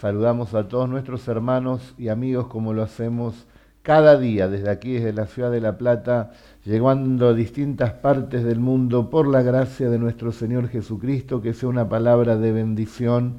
[0.00, 3.48] Saludamos a todos nuestros hermanos y amigos como lo hacemos
[3.82, 6.30] cada día desde aquí, desde la ciudad de La Plata,
[6.64, 11.68] llegando a distintas partes del mundo por la gracia de nuestro Señor Jesucristo, que sea
[11.68, 13.38] una palabra de bendición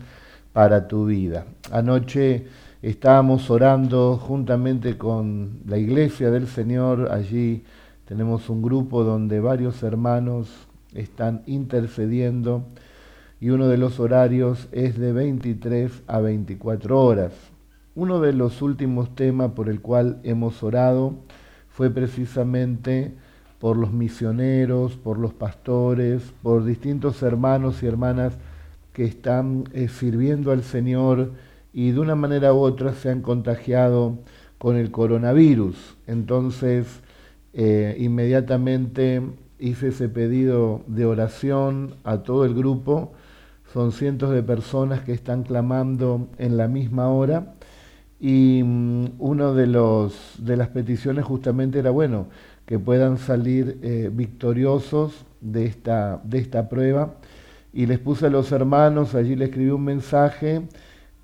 [0.52, 1.46] para tu vida.
[1.72, 2.48] Anoche
[2.82, 7.64] estábamos orando juntamente con la iglesia del Señor, allí
[8.04, 10.50] tenemos un grupo donde varios hermanos
[10.94, 12.66] están intercediendo
[13.42, 17.34] y uno de los horarios es de 23 a 24 horas.
[17.96, 21.16] Uno de los últimos temas por el cual hemos orado
[21.70, 23.14] fue precisamente
[23.60, 28.38] por los misioneros, por los pastores, por distintos hermanos y hermanas
[28.94, 31.32] que están eh, sirviendo al Señor
[31.74, 34.18] y de una manera u otra se han contagiado
[34.58, 35.98] con el coronavirus.
[36.08, 37.02] Entonces,
[37.54, 39.22] eh, inmediatamente
[39.58, 43.14] hice ese pedido de oración a todo el grupo
[43.74, 47.54] son cientos de personas que están clamando en la misma hora
[48.20, 52.28] y mm, una de, los, de las peticiones justamente era, bueno,
[52.66, 57.16] que puedan salir eh, victoriosos de esta, de esta prueba.
[57.72, 60.64] Y les puse a los hermanos, allí les escribí un mensaje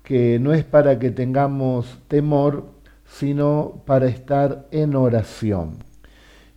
[0.02, 2.66] que no es para que tengamos temor,
[3.04, 5.78] sino para estar en oración.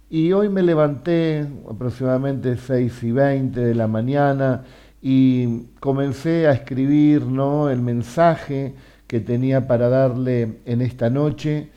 [0.09, 4.64] Y hoy me levanté aproximadamente 6 y 20 de la mañana,
[5.02, 7.69] y comencé a escribir ¿no?
[7.69, 8.75] el mensaje
[9.08, 11.69] que tenía para darle en esta noche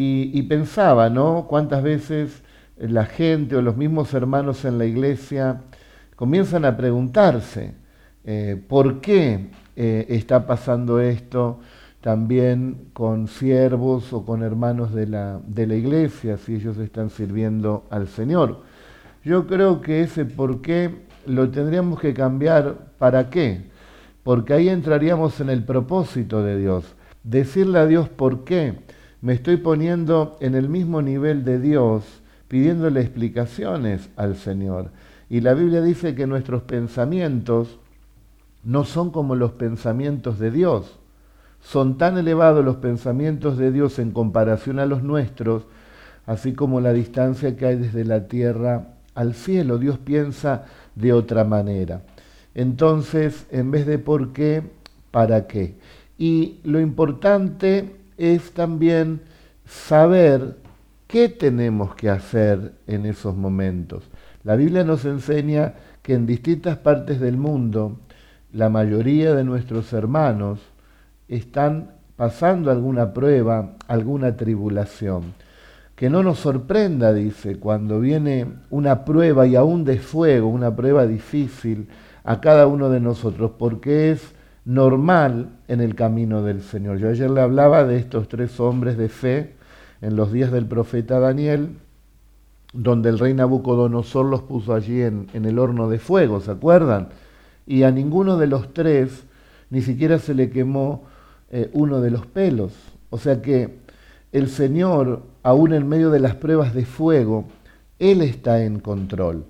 [0.00, 1.46] y, pensaba, ¿no?
[1.48, 2.42] Cuántas veces
[2.76, 5.62] la gente o los mismos hermanos en la iglesia
[6.14, 7.74] comienzan a preguntarse
[8.24, 11.58] eh, por qué eh, está pasando esto
[12.00, 17.86] también con siervos o con hermanos de la, de la iglesia, si ellos están sirviendo
[17.90, 18.62] al Señor.
[19.24, 23.66] Yo creo que ese por qué lo tendríamos que cambiar para qué?
[24.22, 26.84] Porque ahí entraríamos en el propósito de Dios.
[27.22, 28.78] Decirle a Dios por qué
[29.20, 32.04] me estoy poniendo en el mismo nivel de Dios,
[32.48, 34.90] pidiéndole explicaciones al Señor.
[35.28, 37.78] Y la Biblia dice que nuestros pensamientos
[38.64, 40.98] no son como los pensamientos de Dios.
[41.60, 45.64] Son tan elevados los pensamientos de Dios en comparación a los nuestros,
[46.26, 49.78] así como la distancia que hay desde la tierra al cielo.
[49.78, 50.64] Dios piensa
[50.94, 52.02] de otra manera.
[52.54, 54.62] Entonces, en vez de por qué,
[55.10, 55.74] para qué.
[56.16, 59.20] Y lo importante es también
[59.66, 60.56] saber
[61.08, 64.04] qué tenemos que hacer en esos momentos.
[64.44, 67.98] La Biblia nos enseña que en distintas partes del mundo
[68.52, 70.60] la mayoría de nuestros hermanos
[71.26, 75.34] están pasando alguna prueba, alguna tribulación
[75.98, 81.08] que no nos sorprenda, dice, cuando viene una prueba y aún de fuego, una prueba
[81.08, 81.88] difícil
[82.22, 84.32] a cada uno de nosotros, porque es
[84.64, 86.98] normal en el camino del Señor.
[86.98, 89.56] Yo ayer le hablaba de estos tres hombres de fe
[90.00, 91.70] en los días del profeta Daniel,
[92.72, 97.08] donde el rey Nabucodonosor los puso allí en, el horno de fuego, ¿se acuerdan?
[97.66, 99.24] Y a ninguno de los tres
[99.68, 101.02] ni siquiera se le quemó
[101.50, 102.72] eh, uno de los pelos.
[103.10, 103.87] O sea que
[104.32, 107.46] el Señor, aún en medio de las pruebas de fuego,
[107.98, 109.44] Él está en control.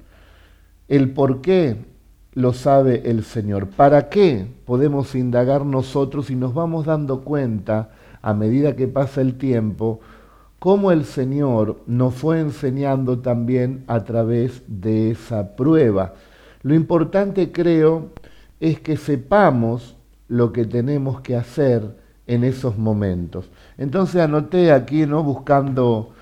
[0.86, 1.76] El por qué
[2.34, 3.68] lo sabe el Señor.
[3.68, 7.90] ¿Para qué podemos indagar nosotros y nos vamos dando cuenta
[8.22, 10.00] a medida que pasa el tiempo
[10.60, 16.14] cómo el Señor nos fue enseñando también a través de esa prueba?
[16.62, 18.10] Lo importante creo
[18.60, 19.96] es que sepamos
[20.28, 21.96] lo que tenemos que hacer
[22.28, 23.50] en esos momentos.
[23.78, 25.22] Entonces anoté aquí, ¿no?
[25.22, 26.12] buscando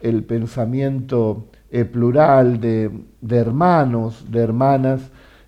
[0.00, 2.90] el pensamiento eh, plural de,
[3.28, 5.02] hermanos, de hermanas,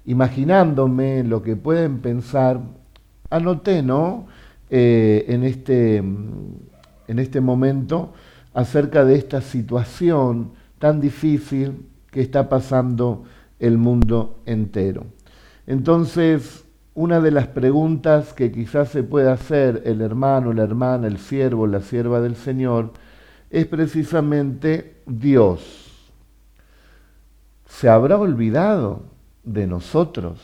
[0.05, 2.61] imaginándome lo que pueden pensar,
[3.31, 4.27] anoté ¿no?
[4.69, 8.13] Eh, en, este, en este momento
[8.55, 13.25] acerca de esta situación tan difícil que está pasando
[13.59, 15.07] el mundo entero.
[15.67, 16.62] Entonces,
[16.95, 21.67] una de las preguntas que quizás se pueda hacer el hermano, la hermana, el siervo,
[21.67, 22.91] la sierva del Señor,
[23.51, 26.11] es precisamente Dios.
[27.67, 29.05] ¿Se habrá olvidado
[29.43, 30.41] de nosotros?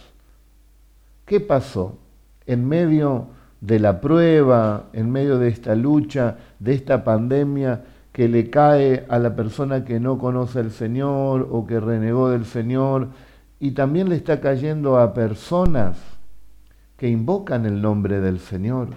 [1.26, 1.98] ¿Qué pasó
[2.46, 3.28] en medio
[3.60, 9.18] de la prueba, en medio de esta lucha, de esta pandemia que le cae a
[9.18, 13.08] la persona que no conoce al Señor o que renegó del Señor
[13.60, 16.17] y también le está cayendo a personas
[16.98, 18.88] que invocan el nombre del Señor.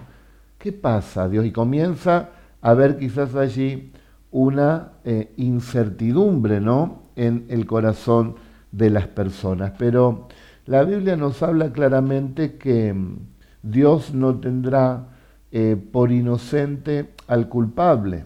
[0.58, 1.46] ¿Qué pasa, Dios?
[1.46, 3.92] Y comienza a ver quizás allí
[4.32, 7.04] una eh, incertidumbre, ¿no?
[7.16, 8.34] En el corazón
[8.72, 9.72] de las personas.
[9.78, 10.26] Pero
[10.66, 13.18] la Biblia nos habla claramente que mm,
[13.62, 15.06] Dios no tendrá
[15.52, 18.24] eh, por inocente al culpable.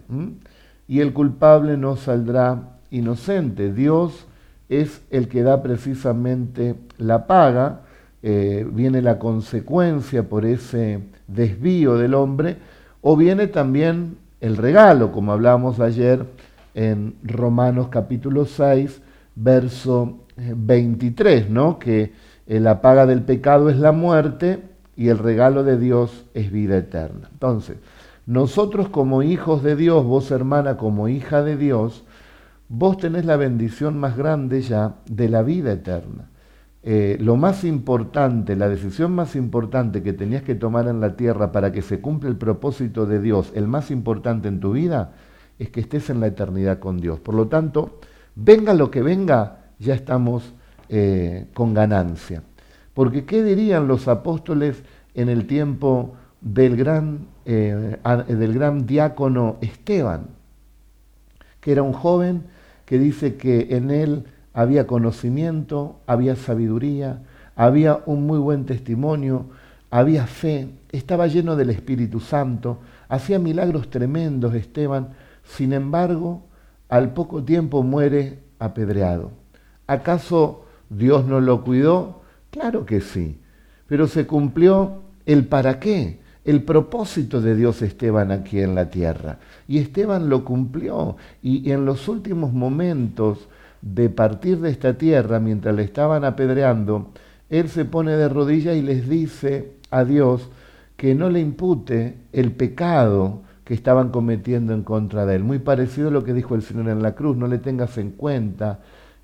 [0.87, 3.71] Y el culpable no saldrá inocente.
[3.73, 4.25] Dios
[4.69, 7.81] es el que da precisamente la paga,
[8.23, 12.57] eh, viene la consecuencia por ese desvío del hombre,
[13.01, 16.25] o viene también el regalo, como hablábamos ayer
[16.73, 19.01] en Romanos capítulo 6,
[19.35, 21.79] verso 23, eh, ¿no?
[21.79, 22.13] que
[22.47, 24.61] eh, la paga del pecado es la muerte
[24.95, 27.29] y el regalo de Dios es vida eterna.
[27.31, 27.77] Entonces,
[28.25, 32.03] nosotros como hijos de Dios, vos hermana como hija de Dios,
[32.67, 36.29] vos tenés la bendición más grande ya de la vida eterna.
[36.89, 41.51] Eh, lo más importante, la decisión más importante que tenías que tomar en la tierra
[41.51, 45.11] para que se cumpla el propósito de Dios, el más importante en tu vida,
[45.59, 47.19] es que estés en la eternidad con Dios.
[47.19, 47.99] Por lo tanto,
[48.35, 50.53] venga lo que venga, ya estamos
[50.87, 52.41] eh, con ganancia.
[52.93, 54.81] Porque ¿qué dirían los apóstoles
[55.13, 57.97] en el tiempo del gran, eh,
[58.29, 60.27] del gran diácono Esteban?
[61.59, 62.43] Que era un joven
[62.85, 64.23] que dice que en él
[64.57, 67.21] había conocimiento, había sabiduría,
[67.55, 69.45] había un muy buen testimonio,
[69.91, 75.09] había fe, estaba lleno del Espíritu Santo, hacía milagros tremendos Esteban,
[75.43, 76.41] sin embargo,
[76.89, 79.29] al poco tiempo muere apedreado.
[79.85, 82.23] ¿Acaso Dios no lo cuidó?
[82.49, 83.37] Claro que sí,
[83.85, 89.37] pero se cumplió el para qué, el propósito de Dios Esteban aquí en la tierra.
[89.67, 93.47] Y Esteban lo cumplió y en los últimos momentos
[93.81, 97.11] de partir de esta tierra, mientras le estaban apedreando,
[97.49, 100.49] él se pone de rodillas y les dice a Dios
[100.95, 105.43] que no le impute el pecado que estaban cometiendo en contra de él.
[105.43, 108.11] Muy parecido a lo que dijo el Señor en la cruz, no le tengas en
[108.11, 108.79] cuenta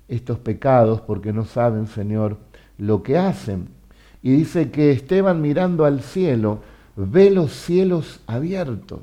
[0.08, 2.38] estos pecados porque no saben, Señor,
[2.78, 3.68] lo que hacen.
[4.22, 6.60] Y dice que Esteban mirando al cielo,
[6.96, 9.00] ve los cielos abiertos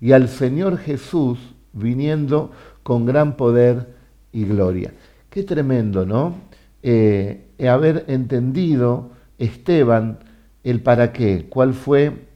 [0.00, 1.38] y al Señor Jesús
[1.72, 2.50] viniendo
[2.82, 3.97] con gran poder
[4.44, 4.92] gloria.
[5.30, 6.34] Qué tremendo, ¿no?
[6.82, 10.18] Eh, haber entendido Esteban
[10.64, 12.26] el para qué, cuál fue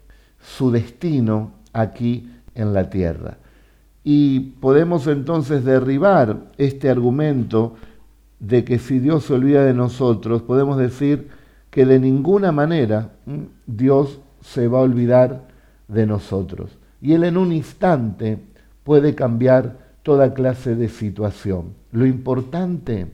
[0.40, 3.38] su destino aquí en la tierra.
[4.04, 7.76] Y podemos entonces derribar este argumento
[8.40, 11.28] de que si Dios se olvida de nosotros, podemos decir
[11.70, 13.12] que de ninguna manera
[13.66, 15.48] Dios se va a olvidar
[15.88, 16.76] de nosotros.
[17.00, 18.38] Y Él en un instante
[18.82, 21.81] puede cambiar toda clase de situación.
[21.92, 23.06] Lo importante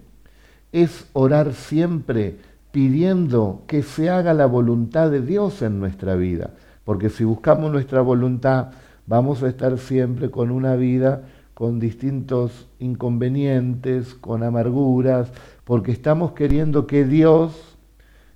[0.73, 2.37] es orar siempre
[2.73, 6.55] pidiendo que se haga la voluntad de Dios en nuestra vida,
[6.85, 8.69] porque si buscamos nuestra voluntad
[9.07, 11.23] vamos a estar siempre con una vida
[11.59, 15.33] con distintos inconvenientes, con amarguras,
[15.65, 17.77] porque estamos queriendo que Dios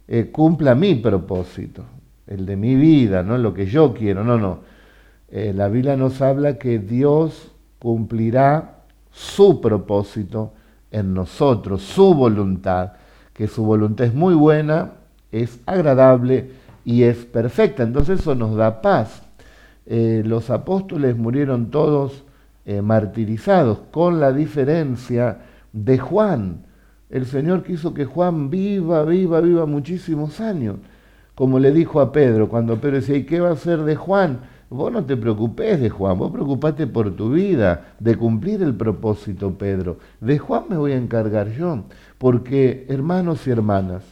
[0.08, 1.84] eh, cumpla mi propósito,
[2.26, 4.58] el de mi vida, no lo que yo quiero, no, no.
[5.30, 8.81] Eh, la Biblia nos habla que Dios cumplirá
[9.12, 10.52] su propósito
[10.90, 12.92] en nosotros, su voluntad,
[13.32, 14.92] que su voluntad es muy buena,
[15.30, 16.50] es agradable
[16.84, 17.82] y es perfecta.
[17.82, 19.22] Entonces eso nos da paz.
[19.86, 22.24] Eh, los apóstoles murieron todos
[22.64, 25.38] eh, martirizados, con la diferencia
[25.72, 26.66] de Juan.
[27.10, 30.76] El Señor quiso que Juan viva, viva, viva muchísimos años.
[31.34, 34.40] Como le dijo a Pedro, cuando Pedro decía, ¿y qué va a ser de Juan?
[34.72, 39.58] Vos no te preocupes de Juan, vos preocupate por tu vida, de cumplir el propósito,
[39.58, 39.98] Pedro.
[40.20, 41.84] De Juan me voy a encargar yo,
[42.16, 44.02] porque hermanos y hermanas,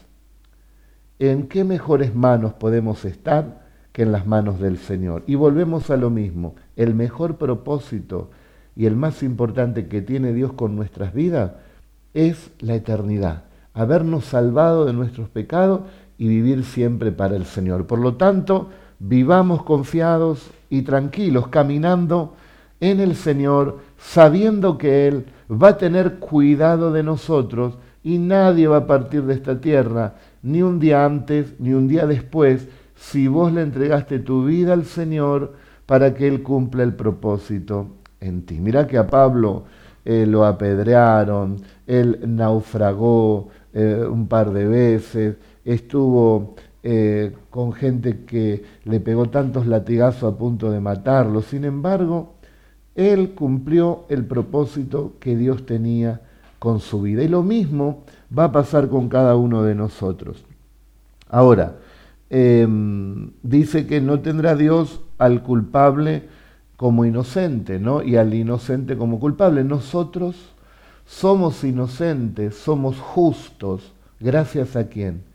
[1.19, 5.23] ¿en qué mejores manos podemos estar que en las manos del Señor?
[5.27, 8.31] Y volvemos a lo mismo, el mejor propósito
[8.77, 11.53] y el más importante que tiene Dios con nuestras vidas
[12.13, 15.81] es la eternidad, habernos salvado de nuestros pecados
[16.19, 17.87] y vivir siempre para el Señor.
[17.87, 18.69] Por lo tanto,
[19.01, 22.35] vivamos confiados y tranquilos, caminando
[22.79, 28.79] en el Señor, sabiendo que Él va a tener cuidado de nosotros y nadie va
[28.79, 33.53] a partir de esta tierra, ni un día antes, ni un día después, si vos
[33.53, 35.55] le entregaste tu vida al Señor
[35.87, 37.89] para que Él cumpla el propósito
[38.21, 38.61] en ti.
[38.61, 39.65] Mira que a Pablo
[40.05, 48.65] eh, lo apedrearon, él naufragó eh, un par de veces, estuvo eh, con gente que
[48.85, 51.43] le pegó tantos latigazos a punto de matarlo.
[51.43, 52.35] Sin embargo,
[52.95, 56.23] él cumplió el propósito que Dios tenía
[56.59, 57.23] con su vida.
[57.23, 58.05] Y lo mismo
[58.37, 60.45] va a pasar con cada uno de nosotros.
[61.29, 61.77] Ahora,
[62.31, 66.25] em, dice que no tendrá Dios al culpable
[66.77, 68.03] como inocente, ¿no?
[68.03, 69.65] Y al inocente como culpable.
[69.65, 70.37] Nosotros
[71.05, 75.30] somos inocentes, somos justos, gracias a quién?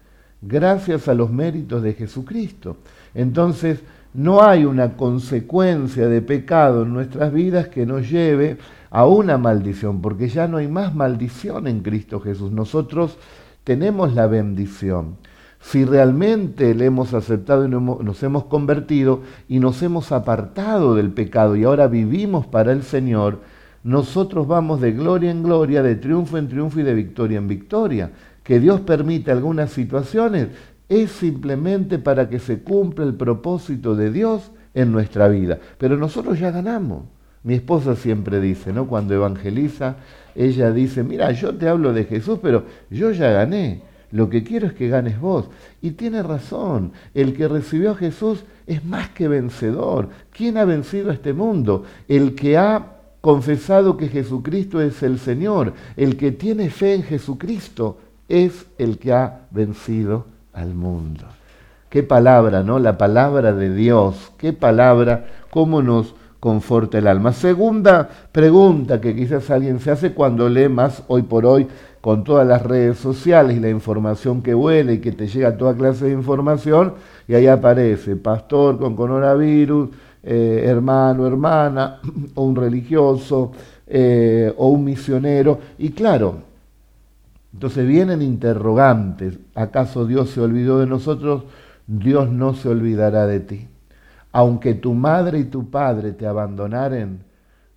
[0.47, 2.77] Gracias a los méritos de Jesucristo.
[3.13, 3.81] Entonces,
[4.13, 8.57] no hay una consecuencia de pecado en nuestras vidas que nos lleve
[8.89, 12.51] a una maldición, porque ya no hay más maldición en Cristo Jesús.
[12.51, 13.17] Nosotros
[13.65, 15.17] tenemos la bendición.
[15.59, 21.55] Si realmente le hemos aceptado y nos hemos convertido y nos hemos apartado del pecado
[21.55, 23.39] y ahora vivimos para el Señor,
[23.83, 28.11] nosotros vamos de gloria en gloria, de triunfo en triunfo y de victoria en victoria.
[28.45, 30.49] Que Dios permite algunas situaciones
[30.87, 35.57] es simplemente para que se cumpla el propósito de Dios en nuestra vida.
[35.79, 37.05] Pero nosotros ya ganamos.
[37.41, 38.87] Mi esposa siempre dice, ¿no?
[38.87, 39.95] Cuando evangeliza,
[40.35, 43.81] ella dice, mira, yo te hablo de Jesús, pero yo ya gané.
[44.11, 45.49] Lo que quiero es que ganes vos.
[45.81, 50.09] Y tiene razón, el que recibió a Jesús es más que vencedor.
[50.31, 51.83] ¿Quién ha vencido a este mundo?
[52.07, 57.97] El que ha confesado que Jesucristo es el Señor, el que tiene fe en Jesucristo,
[58.27, 61.25] es el que ha vencido al mundo.
[61.89, 62.79] Qué palabra, ¿no?
[62.79, 67.33] La palabra de Dios, qué palabra, cómo nos conforta el alma.
[67.33, 71.67] Segunda pregunta que quizás alguien se hace cuando lee más hoy por hoy
[72.01, 75.75] con todas las redes sociales y la información que huele y que te llega toda
[75.75, 76.93] clase de información,
[77.27, 79.89] y ahí aparece pastor con coronavirus,
[80.21, 81.99] eh, hermano, hermana,
[82.35, 83.53] o un religioso,
[83.87, 86.35] eh, o un misionero, y claro,
[87.55, 91.45] entonces vienen interrogantes, ¿acaso Dios se olvidó de nosotros?
[91.87, 93.69] Dios no se olvidará de ti.
[94.33, 97.23] Aunque tu madre y tu padre te abandonaren,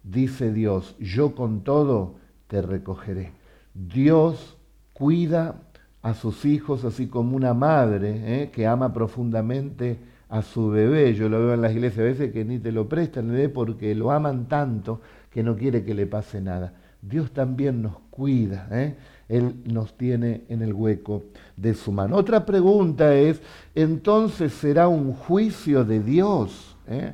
[0.02, 2.16] dice Dios, yo con todo
[2.48, 3.30] te recogeré.
[3.72, 4.56] Dios
[4.94, 5.54] cuida
[6.02, 8.50] a sus hijos así como una madre ¿eh?
[8.50, 11.14] que ama profundamente a su bebé.
[11.14, 14.10] Yo lo veo en las iglesias a veces que ni te lo prestan porque lo
[14.10, 16.72] aman tanto que no quiere que le pase nada.
[17.00, 18.66] Dios también nos cuida.
[18.72, 18.96] ¿eh?
[19.28, 21.24] Él nos tiene en el hueco
[21.56, 22.16] de su mano.
[22.16, 23.40] Otra pregunta es,
[23.74, 26.76] entonces será un juicio de Dios.
[26.86, 27.12] ¿eh?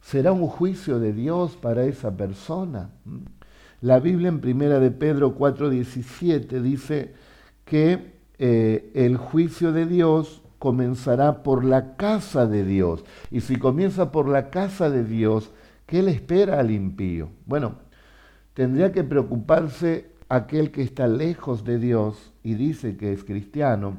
[0.00, 2.90] ¿Será un juicio de Dios para esa persona?
[3.80, 7.14] La Biblia en Primera de Pedro 4:17 dice
[7.64, 13.04] que eh, el juicio de Dios comenzará por la casa de Dios.
[13.30, 15.50] Y si comienza por la casa de Dios,
[15.86, 17.30] ¿qué le espera al impío?
[17.46, 17.76] Bueno,
[18.52, 23.98] tendría que preocuparse aquel que está lejos de Dios y dice que es cristiano,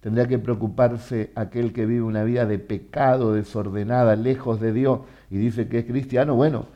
[0.00, 5.38] tendría que preocuparse aquel que vive una vida de pecado desordenada, lejos de Dios y
[5.38, 6.66] dice que es cristiano, bueno,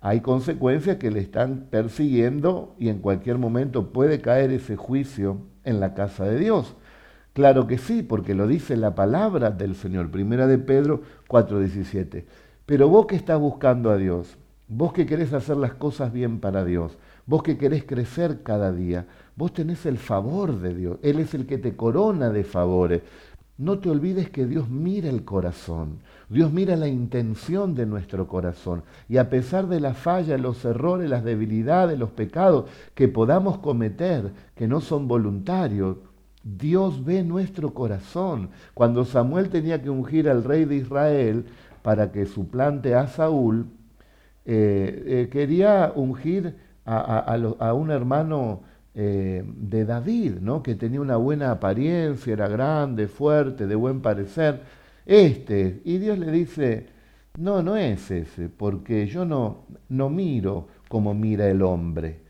[0.00, 5.78] hay consecuencias que le están persiguiendo y en cualquier momento puede caer ese juicio en
[5.78, 6.74] la casa de Dios.
[7.34, 12.24] Claro que sí, porque lo dice la palabra del Señor, primera de Pedro 4:17.
[12.66, 16.64] Pero vos que estás buscando a Dios, vos que querés hacer las cosas bien para
[16.64, 20.98] Dios, Vos que querés crecer cada día, vos tenés el favor de Dios.
[21.02, 23.02] Él es el que te corona de favores.
[23.58, 28.82] No te olvides que Dios mira el corazón, Dios mira la intención de nuestro corazón.
[29.08, 34.30] Y a pesar de la falla, los errores, las debilidades, los pecados que podamos cometer,
[34.54, 35.96] que no son voluntarios,
[36.44, 38.50] Dios ve nuestro corazón.
[38.74, 41.46] Cuando Samuel tenía que ungir al rey de Israel
[41.82, 43.66] para que suplante a Saúl,
[44.44, 46.54] eh, eh, quería ungir
[46.86, 48.62] a, un hermano
[48.94, 50.62] eh, de David, ¿no?
[50.62, 54.62] que tenía una buena apariencia, era grande, fuerte, de buen parecer.
[55.04, 56.86] Este, y Dios le dice,
[57.38, 62.20] no, no es ese, porque yo no, no miro como mira el hombre,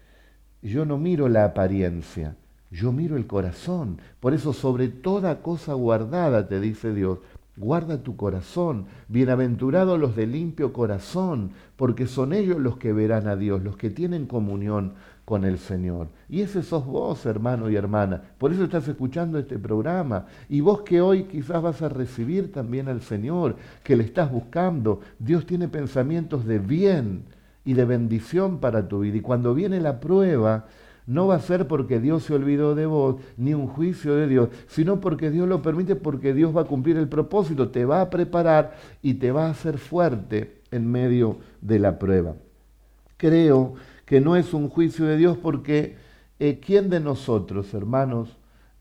[0.63, 2.37] yo no miro la apariencia,
[2.71, 4.01] yo miro el corazón.
[4.21, 7.19] Por eso sobre toda cosa guardada, te dice Dios,
[7.59, 13.37] Guarda tu corazón, bienaventurados los de limpio corazón, porque son ellos los que verán a
[13.37, 14.93] Dios, los que tienen comunión
[15.25, 16.09] con el Señor.
[16.29, 18.23] Y ese sos vos, hermano y hermana.
[18.37, 20.27] Por eso estás escuchando este programa.
[20.51, 25.01] Y vos que hoy quizás vas a recibir también al Señor, que le estás buscando,
[25.19, 27.25] Dios tiene pensamientos de bien
[27.65, 29.17] y de bendición para tu vida.
[29.17, 30.67] Y cuando viene la prueba,
[31.07, 34.49] no va a ser porque Dios se olvidó de vos, ni un juicio de Dios,
[34.67, 38.11] sino porque Dios lo permite, porque Dios va a cumplir el propósito, te va a
[38.11, 42.35] preparar y te va a hacer fuerte en medio de la prueba.
[43.17, 45.97] Creo que no es un juicio de Dios porque
[46.39, 48.37] eh, ¿quién de nosotros, hermanos,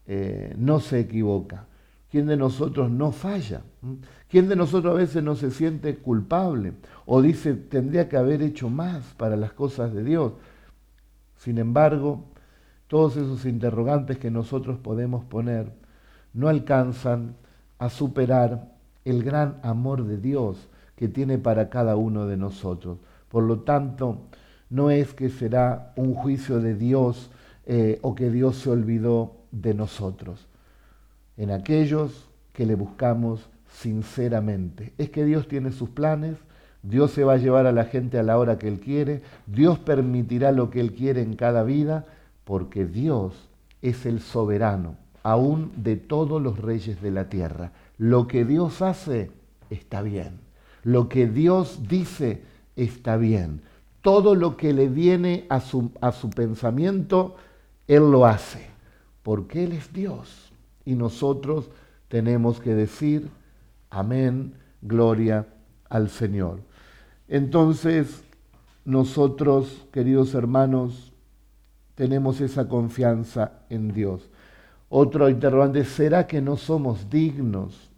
[0.08, 1.68] eh, no se equivoca?
[2.12, 3.62] ¿Quién de nosotros no falla?
[3.82, 3.94] ¿Mm?
[4.30, 6.74] ¿Quién de nosotros a veces no se siente culpable
[7.06, 10.34] o dice tendría que haber hecho más para las cosas de Dios?
[11.46, 12.24] Sin embargo,
[12.88, 15.72] todos esos interrogantes que nosotros podemos poner
[16.34, 17.36] no alcanzan
[17.78, 18.74] a superar
[19.06, 22.98] el gran amor de Dios que tiene para cada uno de nosotros.
[23.30, 24.22] Por lo tanto,
[24.72, 27.30] no es que será un juicio de Dios
[27.68, 30.48] eh, o que Dios se olvidó de nosotros.
[31.38, 34.94] En aquellos que le buscamos sinceramente.
[34.98, 36.38] Es que Dios tiene sus planes,
[36.88, 39.80] Dios se va a llevar a la gente a la hora que Él quiere, Dios
[39.80, 42.06] permitirá lo que Él quiere en cada vida,
[42.44, 43.34] porque Dios
[43.82, 47.72] es el soberano, aún de todos los reyes de la tierra.
[47.98, 49.32] Lo que Dios hace
[49.72, 50.40] está bien.
[50.84, 52.44] Lo que Dios dice
[52.76, 53.62] está bien.
[54.02, 57.36] Todo lo que le viene a su, a su pensamiento,
[57.88, 58.68] Él lo hace,
[59.24, 60.52] porque Él es Dios.
[60.86, 61.72] Y nosotros
[62.10, 63.28] tenemos que decir,
[63.90, 65.48] amén, gloria
[65.90, 66.60] al Señor.
[67.28, 68.24] Entonces,
[68.84, 71.14] nosotros, queridos hermanos,
[71.96, 74.30] tenemos esa confianza en Dios.
[74.90, 77.90] Otro interrogante, ¿será que no somos dignos?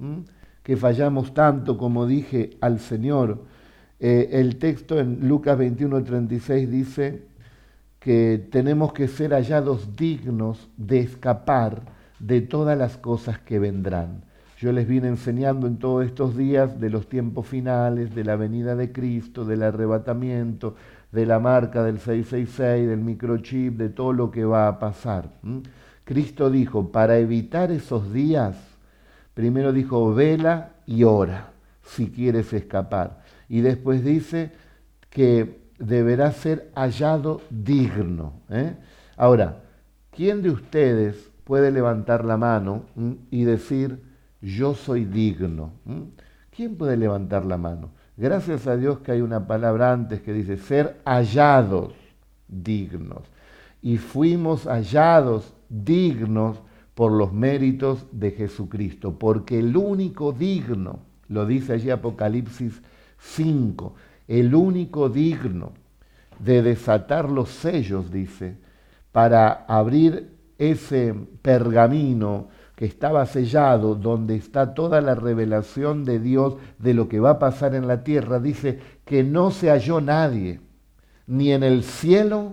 [0.63, 3.43] Que fallamos tanto, como dije, al Señor.
[3.99, 7.27] Eh, el texto en Lucas 21, 36 dice
[7.99, 11.81] que tenemos que ser hallados dignos de escapar
[12.19, 14.23] de todas las cosas que vendrán.
[14.57, 18.75] Yo les vine enseñando en todos estos días de los tiempos finales, de la venida
[18.75, 20.75] de Cristo, del arrebatamiento,
[21.11, 25.29] de la marca del 666, del microchip, de todo lo que va a pasar.
[26.03, 28.57] Cristo dijo, para evitar esos días,
[29.35, 31.51] primero dijo, vela y ora
[31.83, 33.21] si quieres escapar.
[33.47, 34.53] Y después dice
[35.11, 38.33] que deberá ser hallado digno.
[38.49, 38.75] ¿eh?
[39.17, 39.59] Ahora,
[40.09, 42.85] ¿quién de ustedes puede levantar la mano
[43.29, 44.06] y decir,
[44.41, 45.71] yo soy digno.
[46.55, 47.91] ¿Quién puede levantar la mano?
[48.15, 51.93] Gracias a Dios que hay una palabra antes que dice ser hallados
[52.47, 53.23] dignos.
[53.81, 56.59] Y fuimos hallados dignos
[56.95, 62.81] por los méritos de Jesucristo, porque el único digno, lo dice allí Apocalipsis
[63.19, 63.93] 5,
[64.27, 65.73] el único digno
[66.39, 68.57] de desatar los sellos, dice,
[69.11, 76.93] para abrir ese pergamino que estaba sellado, donde está toda la revelación de Dios de
[76.93, 80.61] lo que va a pasar en la tierra, dice que no se halló nadie,
[81.25, 82.51] ni en el cielo,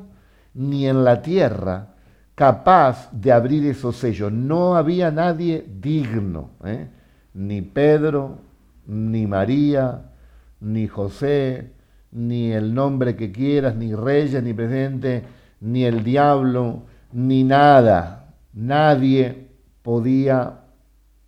[0.54, 1.96] ni en la tierra,
[2.34, 4.32] capaz de abrir esos sellos.
[4.32, 6.88] No había nadie digno, ¿eh?
[7.34, 8.38] ni Pedro,
[8.86, 10.10] ni María,
[10.58, 11.72] ni José,
[12.12, 15.22] ni el nombre que quieras, ni reyes, ni presidente,
[15.60, 18.32] ni el diablo, ni nada.
[18.54, 19.43] Nadie
[19.84, 20.62] podía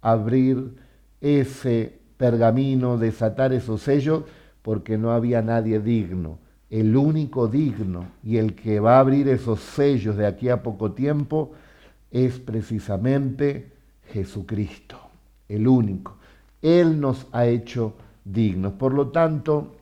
[0.00, 0.76] abrir
[1.20, 4.24] ese pergamino, desatar esos sellos,
[4.62, 6.38] porque no había nadie digno.
[6.70, 10.92] El único digno y el que va a abrir esos sellos de aquí a poco
[10.92, 11.52] tiempo
[12.10, 13.72] es precisamente
[14.06, 14.96] Jesucristo,
[15.50, 16.16] el único.
[16.62, 17.92] Él nos ha hecho
[18.24, 18.72] dignos.
[18.72, 19.74] Por lo tanto,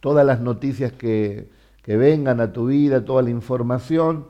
[0.00, 1.48] todas las noticias que,
[1.82, 4.26] que vengan a tu vida, toda la información,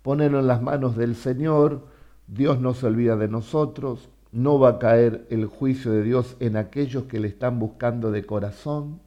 [0.00, 1.97] ponelo en las manos del Señor
[2.28, 6.56] Dios no se olvida de nosotros, no va a caer el juicio de Dios en
[6.56, 9.00] aquellos que le están buscando de corazón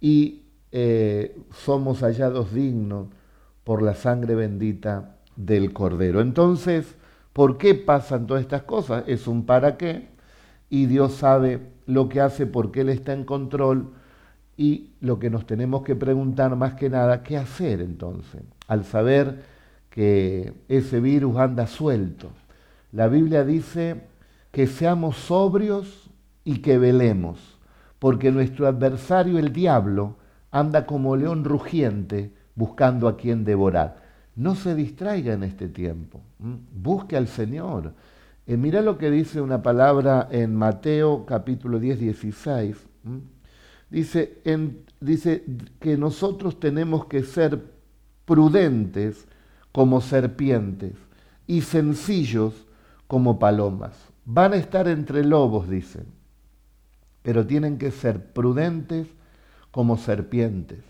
[0.00, 3.08] y eh, somos hallados dignos
[3.64, 6.20] por la sangre bendita del Cordero.
[6.20, 6.94] Entonces,
[7.32, 9.04] ¿por qué pasan todas estas cosas?
[9.06, 10.08] Es un para qué
[10.70, 13.92] y Dios sabe lo que hace porque Él está en control
[14.56, 18.42] y lo que nos tenemos que preguntar más que nada, ¿qué hacer entonces?
[18.66, 19.42] Al saber
[19.98, 22.30] que ese virus anda suelto.
[22.92, 24.02] La Biblia dice
[24.52, 26.08] que seamos sobrios
[26.44, 27.58] y que velemos,
[27.98, 30.14] porque nuestro adversario, el diablo,
[30.52, 33.96] anda como león rugiente buscando a quien devorar.
[34.36, 37.92] No se distraiga en este tiempo, busque al Señor.
[38.46, 42.76] Eh, mira lo que dice una palabra en Mateo capítulo 10, 16.
[43.90, 44.38] Dice,
[45.00, 45.44] dice
[45.80, 47.60] que nosotros tenemos que ser
[48.24, 49.26] prudentes
[49.78, 50.94] como serpientes
[51.46, 52.66] y sencillos
[53.06, 53.96] como palomas.
[54.24, 56.06] Van a estar entre lobos, dicen,
[57.22, 59.06] pero tienen que ser prudentes
[59.70, 60.80] como serpientes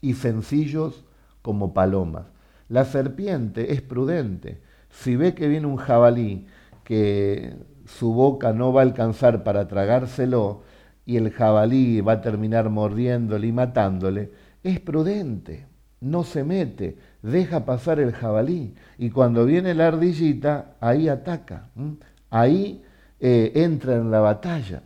[0.00, 1.04] y sencillos
[1.42, 2.24] como palomas.
[2.70, 4.62] La serpiente es prudente.
[4.88, 6.46] Si ve que viene un jabalí
[6.82, 10.62] que su boca no va a alcanzar para tragárselo
[11.04, 17.64] y el jabalí va a terminar mordiéndole y matándole, es prudente no se mete, deja
[17.64, 21.68] pasar el jabalí y cuando viene la ardillita, ahí ataca,
[22.30, 22.82] ahí
[23.20, 24.82] eh, entra en la batalla.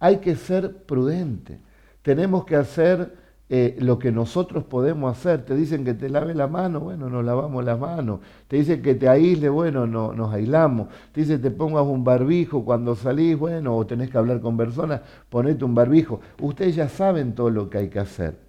[0.00, 1.58] Hay que ser prudente,
[2.02, 5.44] tenemos que hacer eh, lo que nosotros podemos hacer.
[5.44, 8.20] Te dicen que te lave la mano, bueno, nos lavamos las manos.
[8.48, 10.88] Te dicen que te aísle, bueno, no, nos aislamos.
[11.12, 14.56] Te dicen que te pongas un barbijo cuando salís, bueno, o tenés que hablar con
[14.56, 16.20] personas, ponete un barbijo.
[16.40, 18.43] Ustedes ya saben todo lo que hay que hacer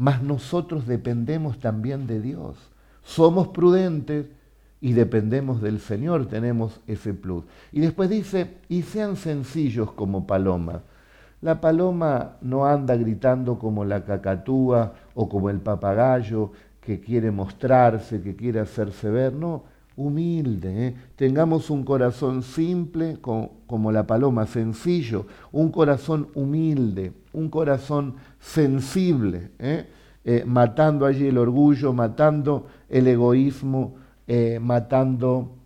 [0.00, 2.56] mas nosotros dependemos también de Dios.
[3.02, 4.28] Somos prudentes,
[4.80, 7.44] y dependemos del Señor, tenemos ese plus.
[7.70, 10.84] Y después dice, y sean sencillos como paloma.
[11.42, 18.22] La paloma no anda gritando como la cacatúa o como el papagayo que quiere mostrarse,
[18.22, 19.64] que quiere hacerse ver, no,
[19.96, 20.86] humilde.
[20.86, 20.94] ¿eh?
[21.14, 29.86] Tengamos un corazón simple como, la paloma, sencillo, un corazón humilde, un corazón sensible, ¿eh?
[30.24, 33.96] Eh, matando allí el orgullo, matando el egoísmo,
[34.60, 35.56] matando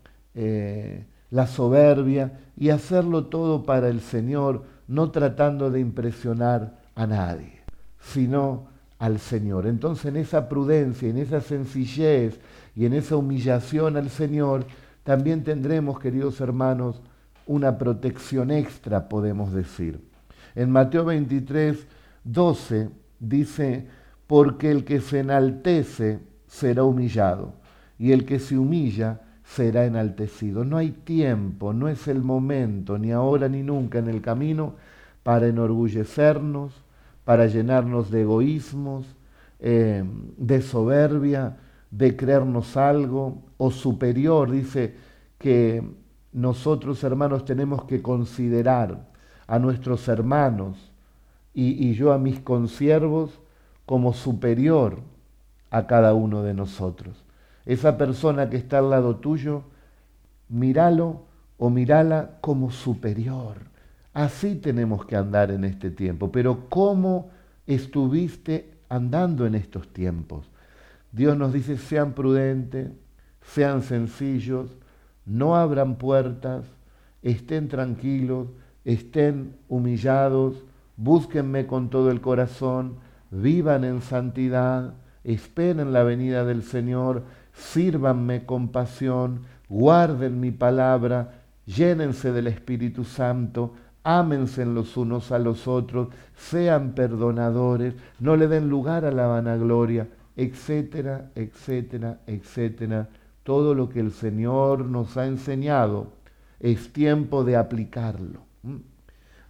[1.31, 7.61] la soberbia y hacerlo todo para el Señor, no tratando de impresionar a nadie,
[8.01, 9.67] sino al Señor.
[9.67, 12.39] Entonces en esa prudencia, en esa sencillez
[12.75, 14.65] y en esa humillación al Señor,
[15.03, 17.03] también tendremos, queridos hermanos,
[17.47, 20.01] una protección extra, podemos decir.
[20.55, 21.87] En Mateo 23,
[22.25, 23.87] 12 dice,
[24.27, 27.55] porque el que se enaltece será humillado,
[27.99, 30.65] y el que se humilla será enaltecido.
[30.65, 34.75] No hay tiempo, no es el momento, ni ahora ni nunca en el camino,
[35.23, 36.73] para enorgullecernos,
[37.25, 39.07] para llenarnos de egoísmos,
[39.61, 40.05] eh,
[40.37, 41.57] de soberbia,
[41.91, 44.51] de creernos algo o superior.
[44.51, 44.95] Dice
[45.39, 45.83] que
[46.33, 49.09] nosotros hermanos tenemos que considerar
[49.47, 50.93] a nuestros hermanos
[51.55, 53.41] y, yo a mis consiervos
[53.87, 55.01] como superior
[55.71, 57.25] a cada uno de nosotros.
[57.65, 59.63] Esa persona que está al lado tuyo,
[60.49, 61.23] míralo
[61.57, 63.75] o mírala como superior
[64.15, 66.31] Así tenemos que andar en este tiempo.
[66.31, 67.31] Pero ¿cómo
[67.67, 70.49] estuviste andando en estos tiempos?
[71.11, 72.91] Dios nos dice, sean prudentes,
[73.43, 74.71] sean sencillos,
[75.27, 76.65] no abran puertas,
[77.23, 78.49] estén tranquilos,
[78.85, 80.63] estén humillados,
[80.97, 82.97] búsquenme con todo el corazón,
[83.31, 92.33] vivan en santidad, esperen la venida del Señor, sírvanme con pasión, guarden mi palabra, llénense
[92.33, 99.05] del Espíritu Santo, ámense los unos a los otros, sean perdonadores, no le den lugar
[99.05, 103.09] a la vanagloria, etcétera, etcétera, etcétera.
[103.43, 106.13] Todo lo que el Señor nos ha enseñado
[106.61, 108.41] es tiempo de aplicarlo.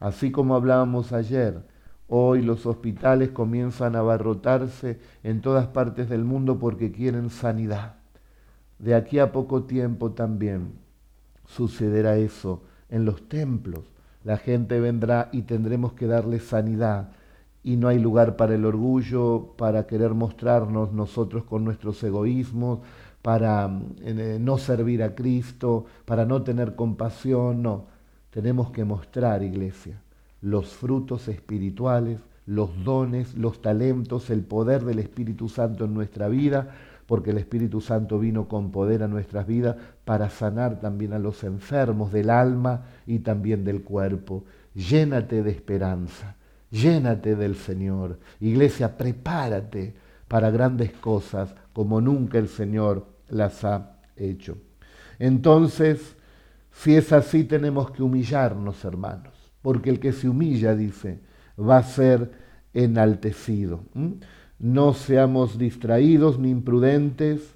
[0.05, 1.63] Así como hablábamos ayer,
[2.09, 7.95] hoy los hospitales comienzan a abarrotarse en todas partes del mundo porque quieren sanidad.
[8.79, 10.75] De aquí a poco tiempo también
[11.47, 17.13] sucederá eso en los templos la gente vendrá y tendremos que darle sanidad.
[17.63, 22.81] Y no hay lugar para el orgullo, para querer mostrarnos nosotros con nuestros egoísmos,
[23.23, 23.71] para
[24.03, 27.94] eh, no servir a Cristo, para no tener compasión, no.
[28.35, 30.03] Tenemos que mostrar, iglesia,
[30.41, 36.75] los frutos espirituales, los dones, los talentos, el poder del Espíritu Santo en nuestra vida,
[37.07, 41.45] porque el Espíritu Santo vino con poder a nuestras vidas para sanar también a los
[41.45, 44.43] enfermos del alma y también del cuerpo.
[44.75, 46.35] Llénate de esperanza,
[46.73, 48.19] llénate del Señor.
[48.41, 49.95] Iglesia, prepárate
[50.27, 54.59] para grandes cosas como nunca el Señor las ha hecho.
[55.21, 56.17] Entonces,
[56.75, 59.33] si es así, tenemos que humillarnos, hermanos,
[59.63, 61.21] porque el que se humilla, dice,
[61.59, 62.31] va a ser
[62.75, 63.81] enaltecido
[64.59, 67.55] no seamos distraídos ni imprudentes,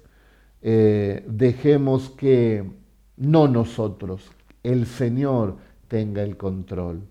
[0.61, 2.69] eh, dejemos que
[3.17, 4.29] no nosotros,
[4.61, 7.01] el Señor tenga el control.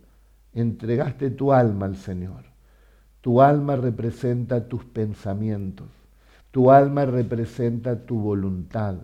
[0.53, 2.44] Entregaste tu alma al Señor.
[3.21, 5.88] Tu alma representa tus pensamientos.
[6.51, 8.97] Tu alma representa tu voluntad.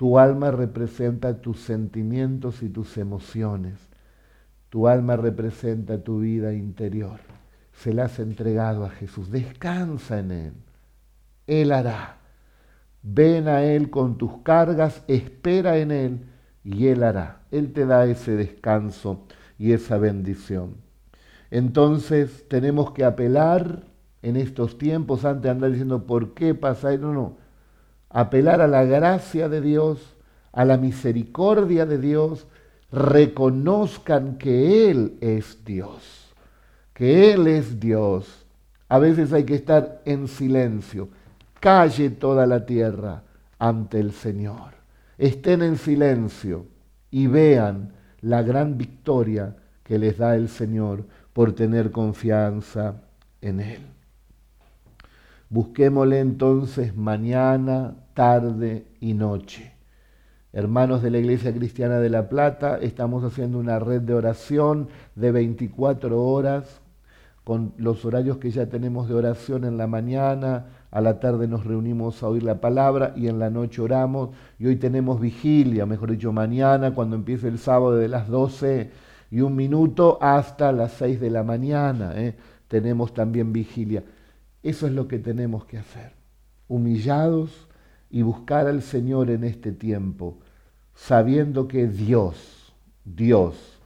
[0.00, 3.78] Tu alma representa tus sentimientos y tus emociones.
[4.70, 7.20] Tu alma representa tu vida interior
[7.80, 9.30] se la has entregado a Jesús.
[9.30, 10.52] Descansa en Él.
[11.46, 12.18] Él hará.
[13.02, 16.26] Ven a Él con tus cargas, espera en Él
[16.62, 17.40] y Él hará.
[17.50, 19.24] Él te da ese descanso
[19.58, 20.76] y esa bendición.
[21.50, 23.84] Entonces tenemos que apelar
[24.22, 27.38] en estos tiempos, antes de andar diciendo por qué pasa, no, no,
[28.10, 30.16] apelar a la gracia de Dios,
[30.52, 32.46] a la misericordia de Dios,
[32.92, 36.20] reconozcan que Él es Dios
[37.00, 38.44] que Él es Dios.
[38.90, 41.08] A veces hay que estar en silencio.
[41.58, 43.22] Calle toda la tierra
[43.58, 44.74] ante el Señor.
[45.16, 46.66] Estén en silencio
[47.10, 53.00] y vean la gran victoria que les da el Señor por tener confianza
[53.40, 53.89] en Él.
[55.50, 59.72] Busquémosle entonces mañana, tarde y noche.
[60.52, 65.32] Hermanos de la Iglesia Cristiana de La Plata, estamos haciendo una red de oración de
[65.32, 66.80] 24 horas
[67.42, 71.64] con los horarios que ya tenemos de oración en la mañana, a la tarde nos
[71.64, 74.30] reunimos a oír la palabra y en la noche oramos.
[74.56, 78.92] Y hoy tenemos vigilia, mejor dicho, mañana cuando empiece el sábado de las 12
[79.32, 82.12] y un minuto hasta las 6 de la mañana.
[82.14, 82.36] ¿eh?
[82.68, 84.04] Tenemos también vigilia.
[84.62, 86.12] Eso es lo que tenemos que hacer.
[86.68, 87.68] Humillados
[88.10, 90.38] y buscar al Señor en este tiempo,
[90.94, 93.80] sabiendo que Dios, Dios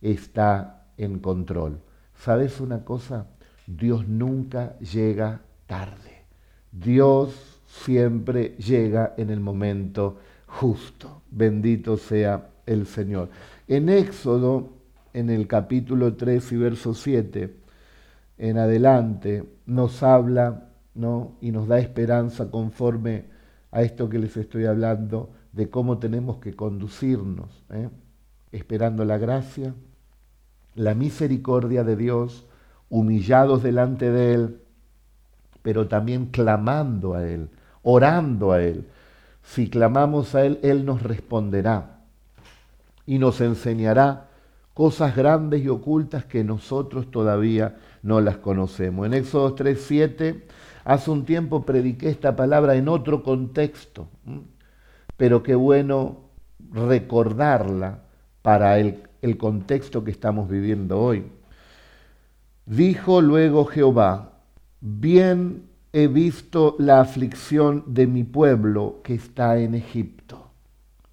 [0.00, 1.80] está en control.
[2.16, 3.26] ¿Sabes una cosa?
[3.66, 6.24] Dios nunca llega tarde.
[6.72, 11.22] Dios siempre llega en el momento justo.
[11.30, 13.28] Bendito sea el Señor.
[13.68, 14.70] En Éxodo,
[15.12, 17.65] en el capítulo 3 y verso 7,
[18.38, 21.36] en adelante, nos habla ¿no?
[21.40, 23.24] y nos da esperanza conforme
[23.70, 27.88] a esto que les estoy hablando, de cómo tenemos que conducirnos, ¿eh?
[28.52, 29.74] esperando la gracia,
[30.74, 32.46] la misericordia de Dios,
[32.90, 34.60] humillados delante de Él,
[35.62, 37.48] pero también clamando a Él,
[37.82, 38.86] orando a Él.
[39.42, 42.00] Si clamamos a Él, Él nos responderá
[43.06, 44.25] y nos enseñará
[44.76, 49.06] cosas grandes y ocultas que nosotros todavía no las conocemos.
[49.06, 50.42] En Éxodo 3:7,
[50.84, 54.06] hace un tiempo prediqué esta palabra en otro contexto,
[55.16, 56.18] pero qué bueno
[56.72, 58.00] recordarla
[58.42, 61.24] para el, el contexto que estamos viviendo hoy.
[62.66, 64.32] Dijo luego Jehová,
[64.82, 70.50] bien he visto la aflicción de mi pueblo que está en Egipto.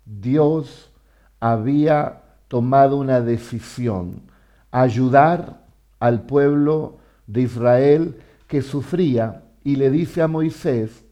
[0.03, 0.91] Dios
[1.39, 2.22] había
[2.53, 4.21] tomado una decisión,
[4.69, 5.65] ayudar
[5.99, 11.03] al pueblo de Israel que sufría y le dice a Moisés,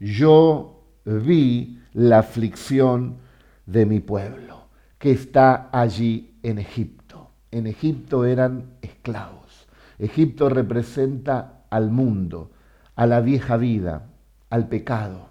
[0.00, 3.18] yo vi la aflicción
[3.64, 4.66] de mi pueblo
[4.98, 7.30] que está allí en Egipto.
[7.52, 9.68] En Egipto eran esclavos.
[10.00, 12.50] Egipto representa al mundo,
[12.96, 14.08] a la vieja vida,
[14.50, 15.28] al pecado.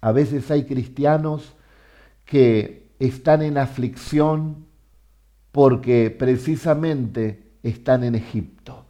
[0.00, 1.52] A veces hay cristianos
[2.24, 4.66] que están en aflicción
[5.50, 8.86] porque precisamente están en Egipto.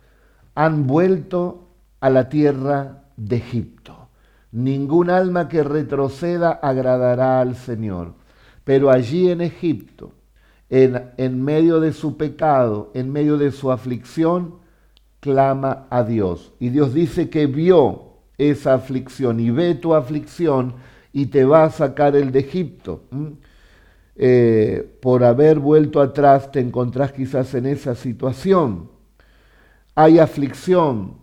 [0.54, 1.68] Han vuelto
[2.00, 4.08] a la tierra de Egipto.
[4.50, 8.14] Ningún alma que retroceda agradará al Señor.
[8.64, 10.12] Pero allí en Egipto,
[10.68, 14.56] en, en medio de su pecado, en medio de su aflicción,
[15.20, 16.52] clama a Dios.
[16.60, 20.74] Y Dios dice que vio esa aflicción y ve tu aflicción
[21.12, 23.04] y te va a sacar el de Egipto.
[24.14, 28.90] Eh, por haber vuelto atrás te encontrás quizás en esa situación.
[29.94, 31.16] Hay aflicción,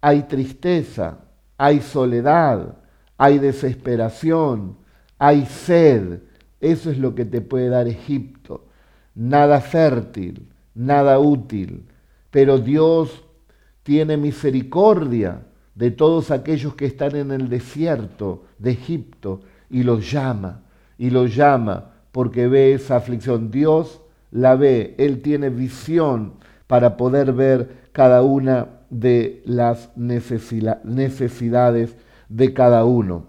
[0.00, 1.18] hay tristeza,
[1.56, 2.76] hay soledad,
[3.16, 4.76] hay desesperación,
[5.18, 6.20] hay sed.
[6.60, 8.66] Eso es lo que te puede dar Egipto.
[9.14, 11.86] Nada fértil, nada útil.
[12.30, 13.24] Pero Dios
[13.82, 15.42] tiene misericordia
[15.74, 20.62] de todos aquellos que están en el desierto de Egipto y los llama,
[20.98, 23.50] y los llama porque ve esa aflicción.
[23.50, 24.00] Dios
[24.30, 26.34] la ve, Él tiene visión
[26.68, 31.96] para poder ver cada una de las necesidades
[32.28, 33.26] de cada uno.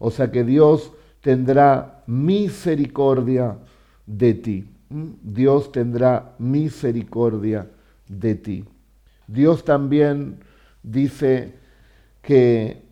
[0.00, 3.58] O sea que Dios tendrá misericordia
[4.06, 4.70] de ti.
[4.90, 7.70] Dios tendrá misericordia
[8.08, 8.64] de ti.
[9.28, 10.40] Dios también
[10.82, 11.54] dice
[12.22, 12.82] que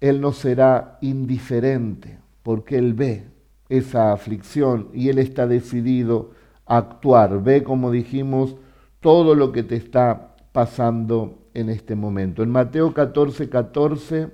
[0.00, 3.35] Él no será indiferente porque Él ve
[3.68, 6.30] esa aflicción y Él está decidido
[6.66, 7.42] a actuar.
[7.42, 8.56] Ve, como dijimos,
[9.00, 12.42] todo lo que te está pasando en este momento.
[12.42, 14.30] En Mateo 14, 14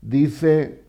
[0.00, 0.84] dice,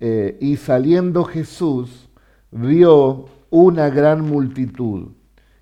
[0.00, 2.08] eh, y saliendo Jesús
[2.50, 5.12] vio una gran multitud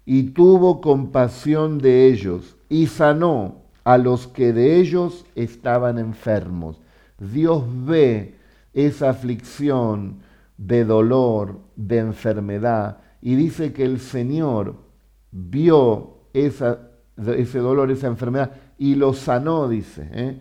[0.06, 6.80] y tuvo compasión de ellos y sanó a los que de ellos estaban enfermos.
[7.18, 8.34] Dios ve
[8.72, 10.23] esa aflicción
[10.56, 14.76] de dolor, de enfermedad, y dice que el Señor
[15.30, 20.08] vio esa, ese dolor, esa enfermedad, y lo sanó, dice.
[20.12, 20.40] ¿eh?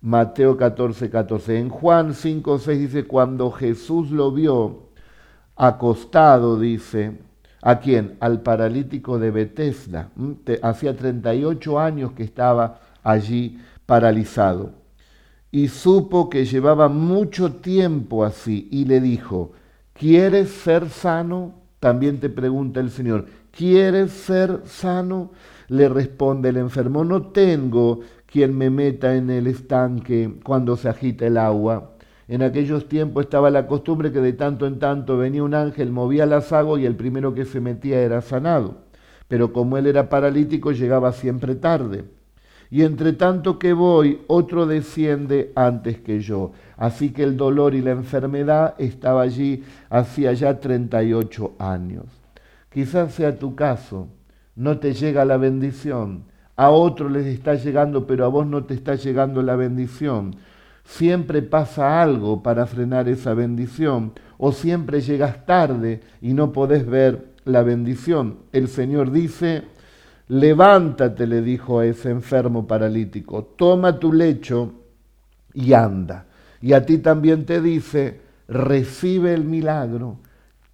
[0.00, 1.58] Mateo 14, 14.
[1.58, 4.90] En Juan 5, 6 dice, cuando Jesús lo vio
[5.56, 7.18] acostado, dice,
[7.62, 8.16] ¿A quién?
[8.20, 10.10] Al paralítico de Bethesda.
[10.62, 14.72] Hacía 38 años que estaba allí paralizado.
[15.50, 19.52] Y supo que llevaba mucho tiempo así y le dijo,
[19.94, 21.54] ¿quieres ser sano?
[21.80, 25.32] También te pregunta el Señor, ¿quieres ser sano?
[25.68, 31.26] Le responde el enfermo, no tengo quien me meta en el estanque cuando se agita
[31.26, 31.92] el agua.
[32.28, 36.26] En aquellos tiempos estaba la costumbre que de tanto en tanto venía un ángel, movía
[36.26, 38.82] las aguas y el primero que se metía era sanado.
[39.28, 42.04] Pero como él era paralítico llegaba siempre tarde.
[42.70, 46.52] Y entre tanto que voy, otro desciende antes que yo.
[46.76, 52.04] Así que el dolor y la enfermedad estaba allí hacía ya 38 años.
[52.70, 54.08] Quizás sea tu caso,
[54.54, 56.24] no te llega la bendición,
[56.56, 60.36] a otro les está llegando, pero a vos no te está llegando la bendición.
[60.84, 67.28] Siempre pasa algo para frenar esa bendición, o siempre llegas tarde y no podés ver
[67.44, 68.38] la bendición.
[68.52, 69.64] El Señor dice,
[70.28, 74.72] levántate, le dijo a ese enfermo paralítico, toma tu lecho
[75.54, 76.26] y anda.
[76.60, 80.18] Y a ti también te dice, recibe el milagro,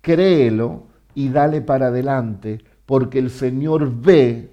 [0.01, 4.51] créelo y dale para adelante, porque el Señor ve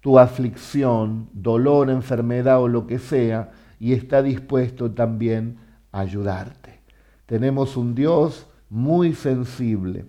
[0.00, 5.58] tu aflicción, dolor, enfermedad o lo que sea, y está dispuesto también
[5.92, 6.80] a ayudarte.
[7.26, 10.04] Tenemos un Dios muy sensible.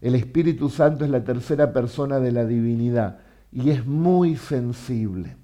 [0.00, 3.18] El Espíritu Santo es la tercera persona de la divinidad
[3.52, 5.36] y es muy sensible.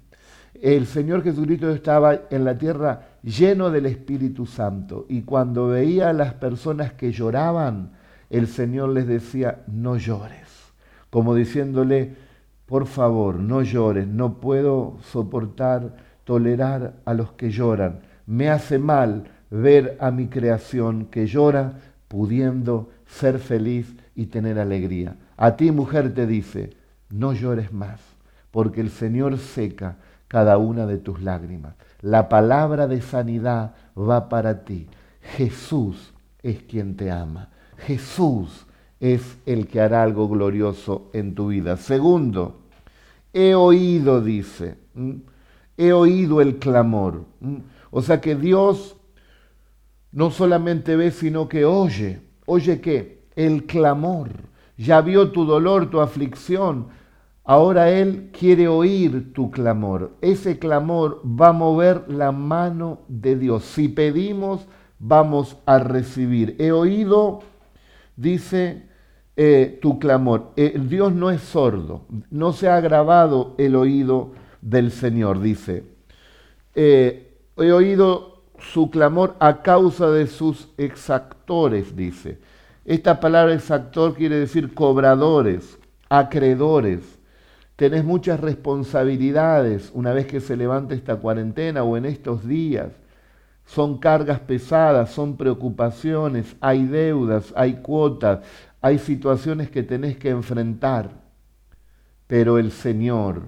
[0.53, 6.13] El Señor Jesucristo estaba en la tierra lleno del Espíritu Santo y cuando veía a
[6.13, 7.91] las personas que lloraban,
[8.29, 10.47] el Señor les decía, no llores,
[11.09, 12.15] como diciéndole,
[12.65, 17.99] por favor, no llores, no puedo soportar, tolerar a los que lloran.
[18.25, 25.17] Me hace mal ver a mi creación que llora pudiendo ser feliz y tener alegría.
[25.37, 26.71] A ti, mujer, te dice,
[27.15, 28.01] no llores más,
[28.51, 29.97] porque el Señor seca
[30.27, 31.75] cada una de tus lágrimas.
[32.01, 34.87] La palabra de sanidad va para ti.
[35.21, 37.49] Jesús es quien te ama.
[37.77, 38.65] Jesús
[38.99, 41.77] es el que hará algo glorioso en tu vida.
[41.77, 42.61] Segundo,
[43.33, 44.77] he oído, dice,
[45.77, 47.25] he oído el clamor.
[47.91, 48.97] O sea que Dios
[50.11, 52.21] no solamente ve, sino que oye.
[52.45, 53.23] ¿Oye qué?
[53.35, 54.29] El clamor.
[54.77, 56.87] Ya vio tu dolor, tu aflicción.
[57.45, 60.11] Ahora Él quiere oír tu clamor.
[60.21, 63.63] Ese clamor va a mover la mano de Dios.
[63.63, 64.67] Si pedimos,
[64.99, 66.55] vamos a recibir.
[66.59, 67.41] He oído
[68.15, 68.83] dice
[69.35, 70.51] eh, tu clamor.
[70.55, 74.31] Eh, Dios no es sordo, no se ha agravado el oído
[74.61, 75.83] del Señor, dice.
[76.73, 82.39] Eh, he oído su clamor a causa de sus exactores, dice.
[82.85, 85.79] Esta palabra exactor quiere decir cobradores,
[86.09, 87.14] acreedores.
[87.75, 92.91] Tenés muchas responsabilidades una vez que se levante esta cuarentena o en estos días.
[93.65, 98.45] Son cargas pesadas, son preocupaciones, hay deudas, hay cuotas,
[98.81, 101.09] hay situaciones que tenés que enfrentar.
[102.27, 103.43] Pero el Señor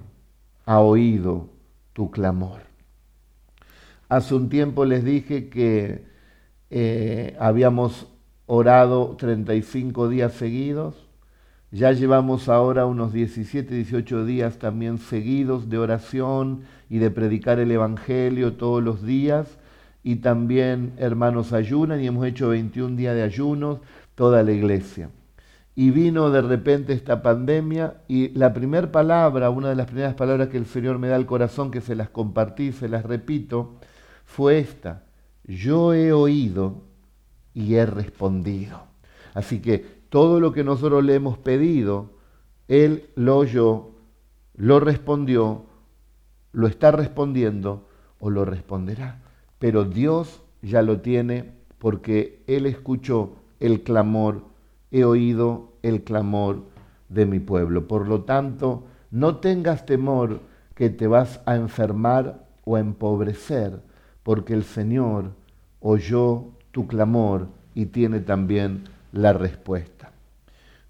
[0.66, 1.48] ha oído
[1.94, 2.60] tu clamor.
[4.08, 6.04] Hace un tiempo les dije que
[6.70, 8.08] eh, habíamos
[8.46, 11.07] orado 35 días seguidos.
[11.70, 17.70] Ya llevamos ahora unos 17, 18 días también seguidos de oración y de predicar el
[17.70, 19.58] Evangelio todos los días
[20.02, 23.80] y también hermanos ayunan y hemos hecho 21 días de ayunos,
[24.14, 25.10] toda la iglesia.
[25.74, 30.48] Y vino de repente esta pandemia y la primera palabra, una de las primeras palabras
[30.48, 33.74] que el Señor me da al corazón, que se las compartí, se las repito,
[34.24, 35.04] fue esta.
[35.44, 36.84] Yo he oído
[37.52, 38.84] y he respondido.
[39.34, 42.10] Así que todo lo que nosotros le hemos pedido,
[42.68, 43.90] Él lo oyó,
[44.54, 45.64] lo respondió,
[46.52, 47.86] lo está respondiendo
[48.20, 49.20] o lo responderá
[49.58, 54.42] pero Dios ya lo tiene porque Él escuchó el clamor,
[54.90, 56.62] he oído el clamor
[57.08, 57.86] de mi pueblo.
[57.86, 60.40] Por lo tanto, no tengas temor
[60.74, 63.80] que te vas a enfermar o a empobrecer,
[64.22, 65.32] porque el Señor
[65.80, 69.97] oyó tu clamor y tiene también la respuesta.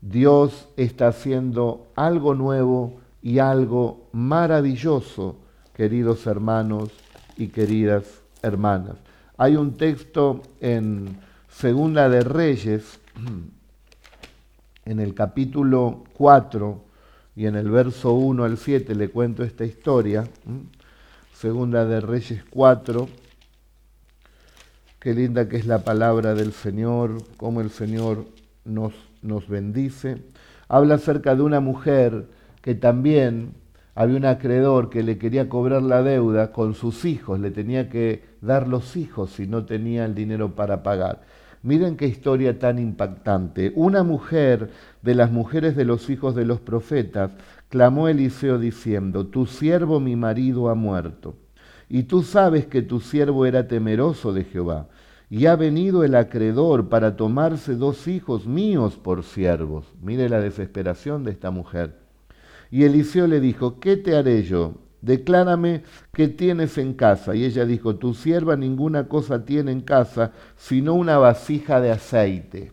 [0.00, 5.36] Dios está haciendo algo nuevo y algo maravilloso,
[5.74, 6.90] queridos hermanos
[7.36, 8.04] y queridas
[8.42, 8.96] hermanas.
[9.36, 13.00] Hay un texto en Segunda de Reyes,
[14.84, 16.84] en el capítulo 4
[17.36, 20.24] y en el verso 1 al 7 le cuento esta historia.
[21.34, 23.08] Segunda de Reyes 4.
[24.98, 28.24] Qué linda que es la palabra del Señor, cómo el Señor
[28.64, 30.22] nos, nos bendice.
[30.68, 32.26] Habla acerca de una mujer
[32.62, 33.54] que también
[33.94, 38.22] había un acreedor que le quería cobrar la deuda con sus hijos, le tenía que
[38.40, 41.22] dar los hijos si no tenía el dinero para pagar.
[41.62, 43.72] Miren qué historia tan impactante.
[43.74, 44.70] Una mujer
[45.02, 47.32] de las mujeres de los hijos de los profetas
[47.68, 51.34] clamó Eliseo diciendo, Tu siervo mi marido ha muerto.
[51.88, 54.86] Y tú sabes que tu siervo era temeroso de Jehová.
[55.30, 59.86] Y ha venido el acreedor para tomarse dos hijos míos por siervos.
[60.00, 61.98] Mire la desesperación de esta mujer.
[62.70, 64.74] Y Eliseo le dijo, ¿qué te haré yo?
[65.00, 67.34] declárame qué tienes en casa.
[67.34, 72.72] Y ella dijo, tu sierva ninguna cosa tiene en casa, sino una vasija de aceite.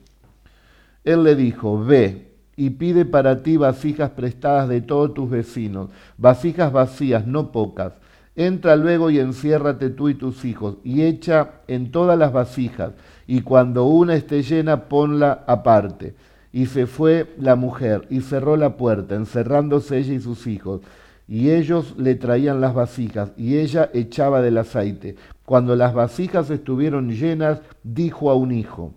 [1.04, 6.72] Él le dijo, ve y pide para ti vasijas prestadas de todos tus vecinos, vasijas
[6.72, 7.94] vacías, no pocas.
[8.36, 12.92] Entra luego y enciérrate tú y tus hijos, y echa en todas las vasijas,
[13.28, 16.16] y cuando una esté llena, ponla aparte.
[16.52, 20.82] Y se fue la mujer, y cerró la puerta, encerrándose ella y sus hijos.
[21.28, 25.16] Y ellos le traían las vasijas, y ella echaba del aceite.
[25.46, 28.94] Cuando las vasijas estuvieron llenas, dijo a un hijo,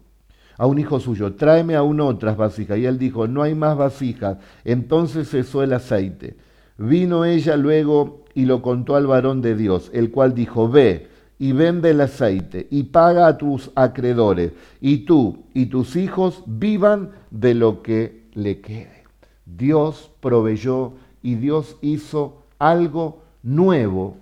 [0.56, 2.78] a un hijo suyo, tráeme aún otras vasijas.
[2.78, 4.38] Y él dijo, no hay más vasijas.
[4.64, 6.36] Entonces cesó el aceite.
[6.76, 11.08] Vino ella luego y lo contó al varón de Dios, el cual dijo, ve
[11.38, 17.10] y vende el aceite y paga a tus acreedores, y tú y tus hijos vivan
[17.30, 19.04] de lo que le quede.
[19.44, 24.18] Dios proveyó y Dios hizo algo nuevo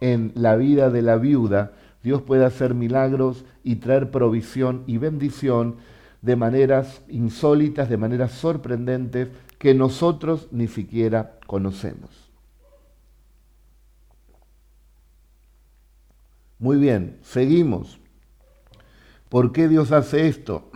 [0.00, 1.72] en la vida de la viuda
[2.04, 5.76] Dios puede hacer milagros y traer provisión y bendición
[6.20, 12.23] de maneras insólitas, de maneras sorprendentes que nosotros ni siquiera conocemos.
[16.64, 18.00] Muy bien, seguimos.
[19.28, 20.70] ¿Por qué Dios hace esto?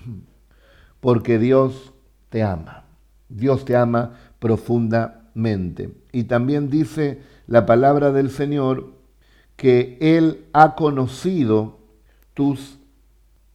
[1.00, 1.94] Porque Dios
[2.28, 2.84] te ama.
[3.30, 5.94] Dios te ama profundamente.
[6.12, 8.92] Y también dice la palabra del Señor
[9.56, 11.78] que Él ha conocido
[12.34, 12.78] tus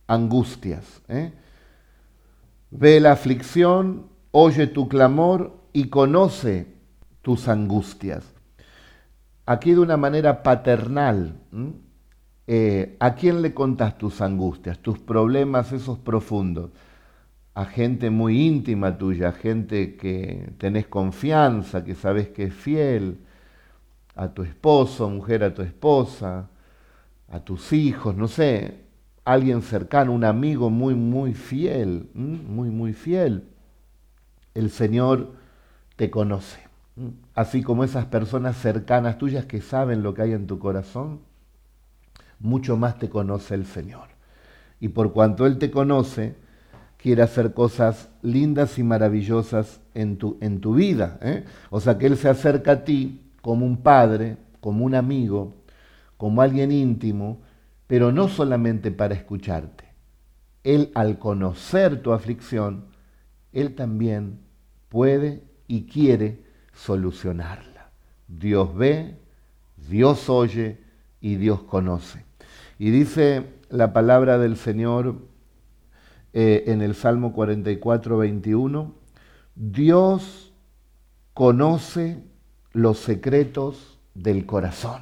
[0.07, 1.03] angustias.
[1.09, 1.34] ¿eh?
[2.71, 6.65] Ve la aflicción, oye tu clamor y conoce
[7.21, 8.23] tus angustias.
[9.45, 11.36] Aquí de una manera paternal,
[12.99, 16.71] ¿a quién le contas tus angustias, tus problemas esos profundos?
[17.55, 23.19] A gente muy íntima tuya, gente que tenés confianza, que sabes que es fiel,
[24.15, 26.49] a tu esposo, mujer a tu esposa,
[27.29, 28.83] a tus hijos, no sé,
[29.25, 33.45] alguien cercano, un amigo muy, muy fiel, muy, muy fiel.
[34.53, 35.33] El Señor
[35.95, 36.59] te conoce.
[37.33, 41.21] Así como esas personas cercanas tuyas que saben lo que hay en tu corazón,
[42.43, 44.09] mucho más te conoce el Señor.
[44.79, 46.35] Y por cuanto Él te conoce,
[46.97, 51.17] quiere hacer cosas lindas y maravillosas en tu, en tu vida.
[51.21, 51.45] ¿eh?
[51.69, 55.55] O sea que Él se acerca a ti como un padre, como un amigo,
[56.17, 57.41] como alguien íntimo,
[57.87, 59.85] pero no solamente para escucharte.
[60.63, 62.85] Él al conocer tu aflicción,
[63.53, 64.39] Él también
[64.89, 67.89] puede y quiere solucionarla.
[68.27, 69.17] Dios ve,
[69.89, 70.79] Dios oye
[71.21, 72.25] y Dios conoce.
[72.84, 75.15] Y dice la palabra del Señor
[76.34, 78.93] eh, en el Salmo 44, 21,
[79.55, 80.51] Dios
[81.34, 82.25] conoce
[82.73, 85.01] los secretos del corazón.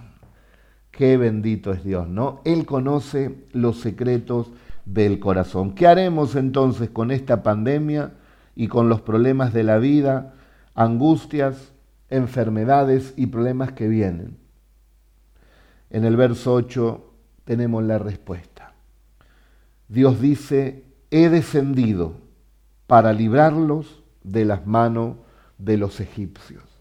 [0.91, 2.41] Qué bendito es Dios, ¿no?
[2.45, 4.51] Él conoce los secretos
[4.85, 5.73] del corazón.
[5.73, 8.13] ¿Qué haremos entonces con esta pandemia
[8.55, 10.35] y con los problemas de la vida,
[10.75, 11.73] angustias,
[12.11, 14.37] enfermedades y problemas que vienen?
[15.89, 17.07] En el verso 8
[17.45, 18.73] tenemos la respuesta.
[19.87, 22.15] Dios dice, he descendido
[22.87, 25.17] para librarlos de las manos
[25.57, 26.71] de los egipcios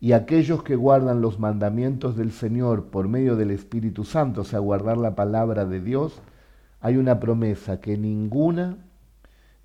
[0.00, 4.58] y aquellos que guardan los mandamientos del Señor por medio del Espíritu Santo, o sea,
[4.58, 6.20] guardar la palabra de Dios,
[6.80, 8.76] hay una promesa que ninguna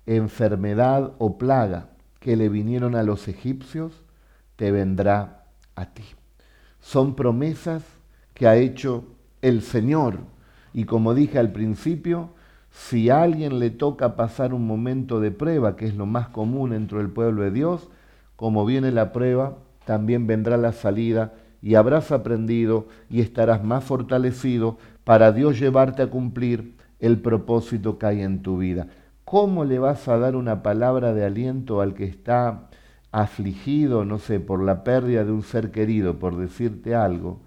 [0.06, 4.04] enfermedad o plaga que le vinieron a los egipcios
[4.56, 5.44] te vendrá
[5.76, 6.04] a ti.
[6.80, 7.84] Son promesas
[8.34, 9.04] que ha hecho
[9.42, 10.20] el Señor.
[10.72, 12.30] Y como dije al principio,
[12.70, 16.70] si a alguien le toca pasar un momento de prueba, que es lo más común
[16.70, 17.90] dentro del pueblo de Dios,
[18.36, 24.78] como viene la prueba, también vendrá la salida y habrás aprendido y estarás más fortalecido
[25.04, 28.88] para Dios llevarte a cumplir el propósito que hay en tu vida.
[29.24, 32.68] ¿Cómo le vas a dar una palabra de aliento al que está
[33.10, 37.40] afligido, no sé, por la pérdida de un ser querido, por decirte algo?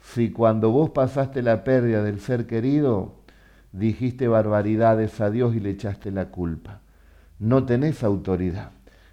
[0.00, 3.14] Si cuando vos pasaste la pérdida del ser querido,
[3.72, 6.80] dijiste barbaridades a Dios y le echaste la culpa.
[7.38, 8.70] No tenés autoridad.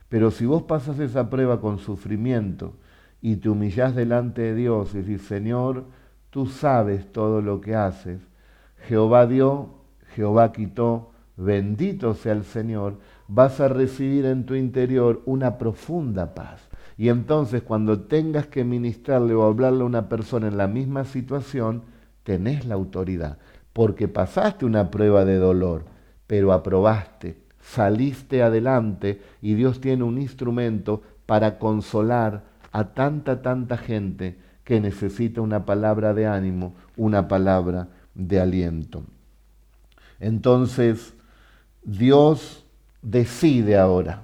[0.10, 2.74] Pero si vos pasas esa prueba con sufrimiento
[3.22, 5.86] y te humillás delante de Dios y decís, Señor,
[6.30, 8.22] tú sabes todo lo que haces,
[8.88, 9.70] Jehová dio,
[10.16, 16.65] Jehová quitó, bendito sea el Señor, vas a recibir en tu interior una profunda paz.
[16.98, 21.84] Y entonces cuando tengas que ministrarle o hablarle a una persona en la misma situación,
[22.24, 23.38] tenés la autoridad,
[23.74, 25.86] porque pasaste una prueba de dolor,
[26.28, 34.38] pero aprobaste, saliste adelante y Dios tiene un instrumento para consolar a tanta, tanta gente
[34.64, 39.04] que necesita una palabra de ánimo, una palabra de aliento.
[40.20, 41.14] Entonces,
[41.84, 42.66] Dios
[43.02, 44.24] decide ahora.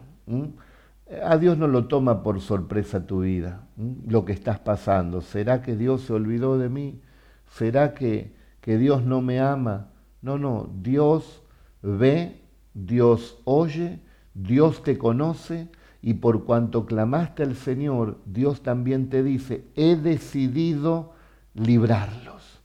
[1.23, 3.67] A Dios no lo toma por sorpresa tu vida,
[4.07, 5.21] lo que estás pasando.
[5.21, 7.01] ¿Será que Dios se olvidó de mí?
[7.49, 9.89] ¿Será que, que Dios no me ama?
[10.21, 11.41] No, no, Dios
[11.81, 12.41] ve,
[12.73, 13.99] Dios oye,
[14.33, 15.67] Dios te conoce
[16.01, 21.13] y por cuanto clamaste al Señor, Dios también te dice, he decidido
[21.53, 22.61] librarlos,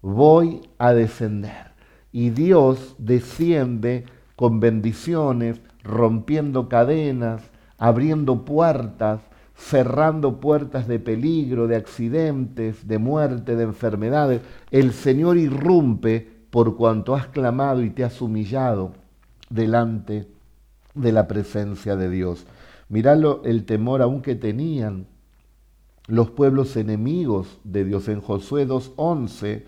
[0.00, 1.72] voy a descender.
[2.12, 7.42] Y Dios desciende con bendiciones, rompiendo cadenas,
[7.80, 9.22] abriendo puertas,
[9.56, 14.42] cerrando puertas de peligro, de accidentes, de muerte, de enfermedades.
[14.70, 18.92] El Señor irrumpe por cuanto has clamado y te has humillado
[19.48, 20.28] delante
[20.94, 22.46] de la presencia de Dios.
[22.90, 25.06] Miralo el temor aún que tenían
[26.06, 28.08] los pueblos enemigos de Dios.
[28.08, 29.62] En Josué 2.11,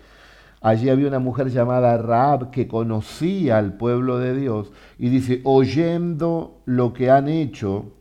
[0.61, 6.61] allí había una mujer llamada Raab que conocía al pueblo de Dios y dice, oyendo
[6.65, 7.93] lo que han hecho,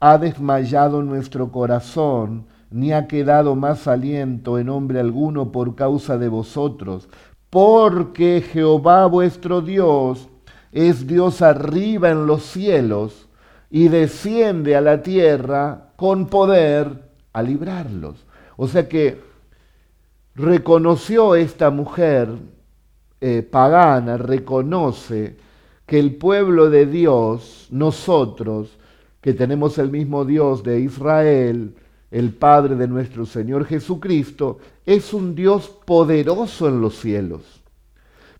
[0.00, 6.28] ha desmayado nuestro corazón, ni ha quedado más aliento en hombre alguno por causa de
[6.28, 7.08] vosotros,
[7.50, 10.28] porque Jehová vuestro Dios
[10.72, 13.28] es Dios arriba en los cielos
[13.70, 18.24] y desciende a la tierra con poder a librarlos.
[18.56, 19.20] O sea que
[20.34, 22.30] reconoció esta mujer
[23.20, 25.36] eh, pagana, reconoce
[25.86, 28.78] que el pueblo de Dios, nosotros,
[29.20, 31.74] que tenemos el mismo Dios de Israel,
[32.10, 37.62] el Padre de nuestro Señor Jesucristo, es un Dios poderoso en los cielos,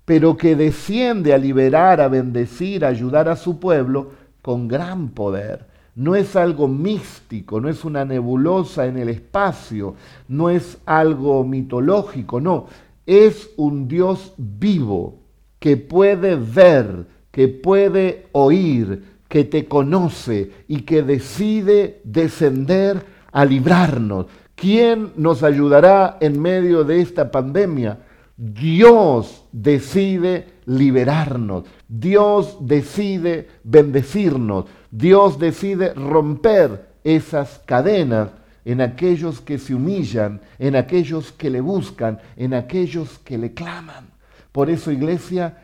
[0.04, 4.12] pero que desciende a liberar, a bendecir, a ayudar a su pueblo
[4.42, 5.68] con gran poder.
[5.94, 9.94] No es algo místico, no es una nebulosa en el espacio,
[10.28, 12.66] no es algo mitológico, no,
[13.06, 15.18] es un Dios vivo
[15.58, 24.26] que puede ver, que puede oír, que te conoce y que decide descender a librarnos.
[24.56, 28.00] ¿Quién nos ayudará en medio de esta pandemia?
[28.36, 38.30] Dios decide liberarnos, Dios decide bendecirnos, Dios decide romper esas cadenas
[38.64, 44.08] en aquellos que se humillan, en aquellos que le buscan, en aquellos que le claman.
[44.50, 45.58] Por eso, iglesia,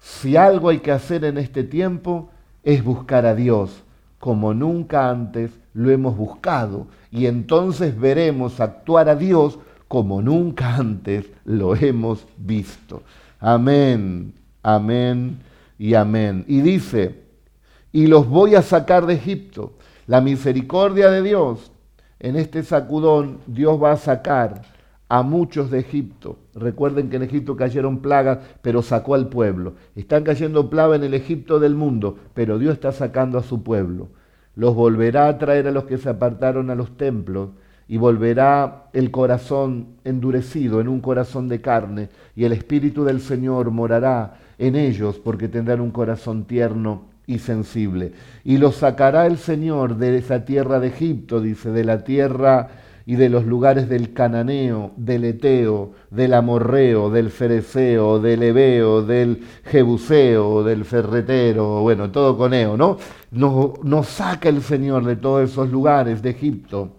[0.00, 2.30] si algo hay que hacer en este tiempo
[2.62, 3.82] es buscar a Dios
[4.18, 9.58] como nunca antes lo hemos buscado y entonces veremos actuar a Dios
[9.88, 13.02] como nunca antes lo hemos visto.
[13.40, 14.32] Amén,
[14.62, 15.40] amén
[15.78, 16.44] y amén.
[16.46, 17.22] Y dice,
[17.92, 19.74] y los voy a sacar de Egipto.
[20.06, 21.72] La misericordia de Dios,
[22.20, 24.62] en este sacudón, Dios va a sacar
[25.12, 26.38] a muchos de Egipto.
[26.54, 29.74] Recuerden que en Egipto cayeron plagas, pero sacó al pueblo.
[29.94, 34.08] Están cayendo plagas en el Egipto del mundo, pero Dios está sacando a su pueblo.
[34.56, 37.50] Los volverá a traer a los que se apartaron a los templos
[37.88, 43.70] y volverá el corazón endurecido en un corazón de carne, y el Espíritu del Señor
[43.70, 48.14] morará en ellos porque tendrán un corazón tierno y sensible.
[48.44, 52.70] Y los sacará el Señor de esa tierra de Egipto, dice, de la tierra
[53.06, 59.42] y de los lugares del cananeo, del eteo, del amorreo, del fereceo, del ebeo, del
[59.64, 62.98] jebuseo, del ferretero, bueno, todo con eo, ¿no?
[63.30, 66.96] Nos, nos saca el Señor de todos esos lugares de Egipto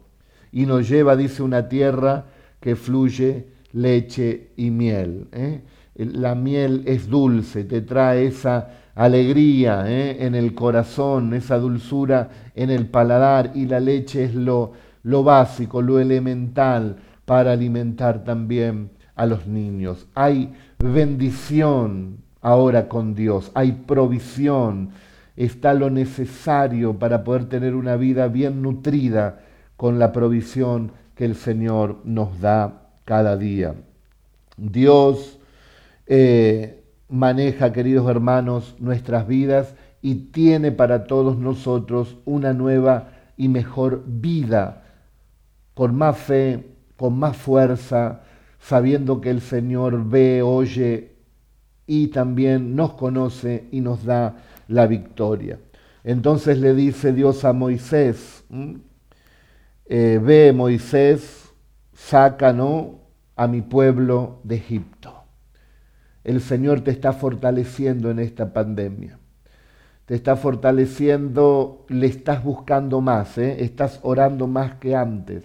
[0.51, 2.26] y nos lleva, dice, una tierra
[2.60, 5.28] que fluye leche y miel.
[5.32, 5.62] ¿eh?
[5.95, 10.26] La miel es dulce, te trae esa alegría ¿eh?
[10.26, 14.74] en el corazón, esa dulzura en el paladar y la leche es lo,
[15.04, 20.08] lo básico, lo elemental para alimentar también a los niños.
[20.16, 24.89] Hay bendición ahora con Dios, hay provisión,
[25.36, 29.39] está lo necesario para poder tener una vida bien nutrida
[29.78, 33.76] con la provisión que el Señor nos da cada día.
[34.58, 35.39] Dios
[36.06, 44.04] eh, maneja, queridos hermanos, nuestras vidas y tiene para todos nosotros una nueva y mejor
[44.06, 44.83] vida,
[45.74, 46.63] con más fe,
[46.97, 48.21] con más fuerza,
[48.59, 51.13] sabiendo que el Señor ve, oye
[51.86, 55.59] y también nos conoce y nos da la victoria.
[56.03, 58.43] Entonces le dice Dios a Moisés,
[59.86, 61.51] eh, ve Moisés,
[61.93, 62.55] saca
[63.36, 65.24] a mi pueblo de Egipto.
[66.24, 69.19] El Señor te está fortaleciendo en esta pandemia.
[70.05, 73.63] Te está fortaleciendo, le estás buscando más, ¿eh?
[73.63, 75.43] estás orando más que antes.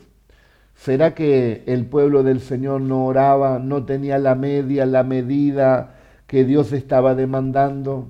[0.79, 5.97] ¿Será que el pueblo del Señor no oraba, no tenía la media, la medida
[6.29, 8.07] que Dios estaba demandando?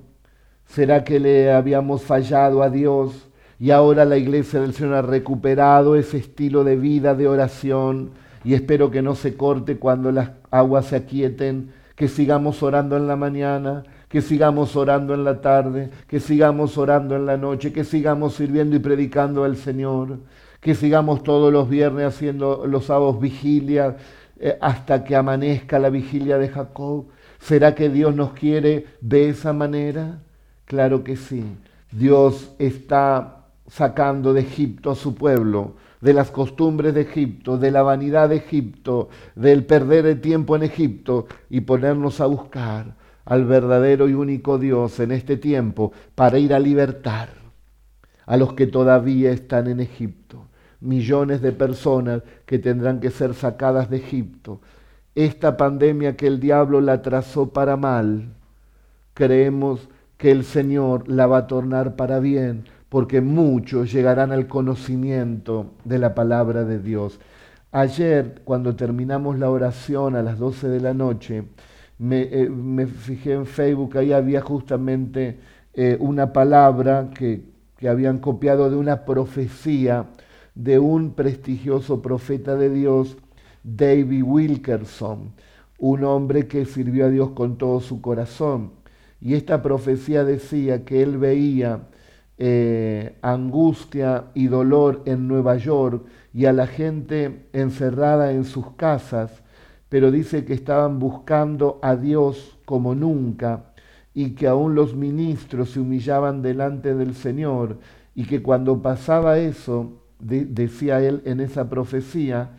[0.66, 5.96] ¿Será que le habíamos fallado a Dios y ahora la iglesia del Señor ha recuperado
[5.96, 8.10] ese estilo de vida, de oración?
[8.44, 13.08] Y espero que no se corte cuando las aguas se aquieten, que sigamos orando en
[13.08, 17.84] la mañana, que sigamos orando en la tarde, que sigamos orando en la noche, que
[17.84, 20.18] sigamos sirviendo y predicando al Señor,
[20.60, 23.96] que sigamos todos los viernes haciendo los sábados vigilia
[24.40, 27.06] eh, hasta que amanezca la vigilia de Jacob.
[27.40, 30.18] ¿Será que Dios nos quiere de esa manera?
[30.64, 31.44] Claro que sí.
[31.90, 37.82] Dios está sacando de Egipto a su pueblo, de las costumbres de Egipto, de la
[37.82, 42.94] vanidad de Egipto, del perder el tiempo en Egipto y ponernos a buscar
[43.24, 47.28] al verdadero y único Dios en este tiempo para ir a libertar
[48.26, 50.47] a los que todavía están en Egipto.
[50.80, 54.60] Millones de personas que tendrán que ser sacadas de Egipto.
[55.14, 58.34] Esta pandemia que el diablo la trazó para mal,
[59.14, 65.72] creemos que el Señor la va a tornar para bien, porque muchos llegarán al conocimiento
[65.84, 67.18] de la palabra de Dios.
[67.72, 71.44] Ayer, cuando terminamos la oración a las 12 de la noche,
[71.98, 75.38] me, eh, fijé en Facebook, ahí había justamente
[75.74, 77.42] eh, una palabra que,
[77.76, 80.06] que habían copiado de una profecía
[80.58, 83.16] de un prestigioso profeta de Dios,
[83.62, 85.30] David Wilkerson,
[85.78, 88.72] un hombre que sirvió a Dios con todo su corazón.
[89.20, 91.86] Y esta profecía decía que él veía
[92.38, 96.04] eh, angustia y dolor en Nueva York
[96.34, 99.44] y a la gente encerrada en sus casas,
[99.88, 103.74] pero dice que estaban buscando a Dios como nunca
[104.12, 107.78] y que aún los ministros se humillaban delante del Señor
[108.16, 112.50] y que cuando pasaba eso, decía él en esa profecía,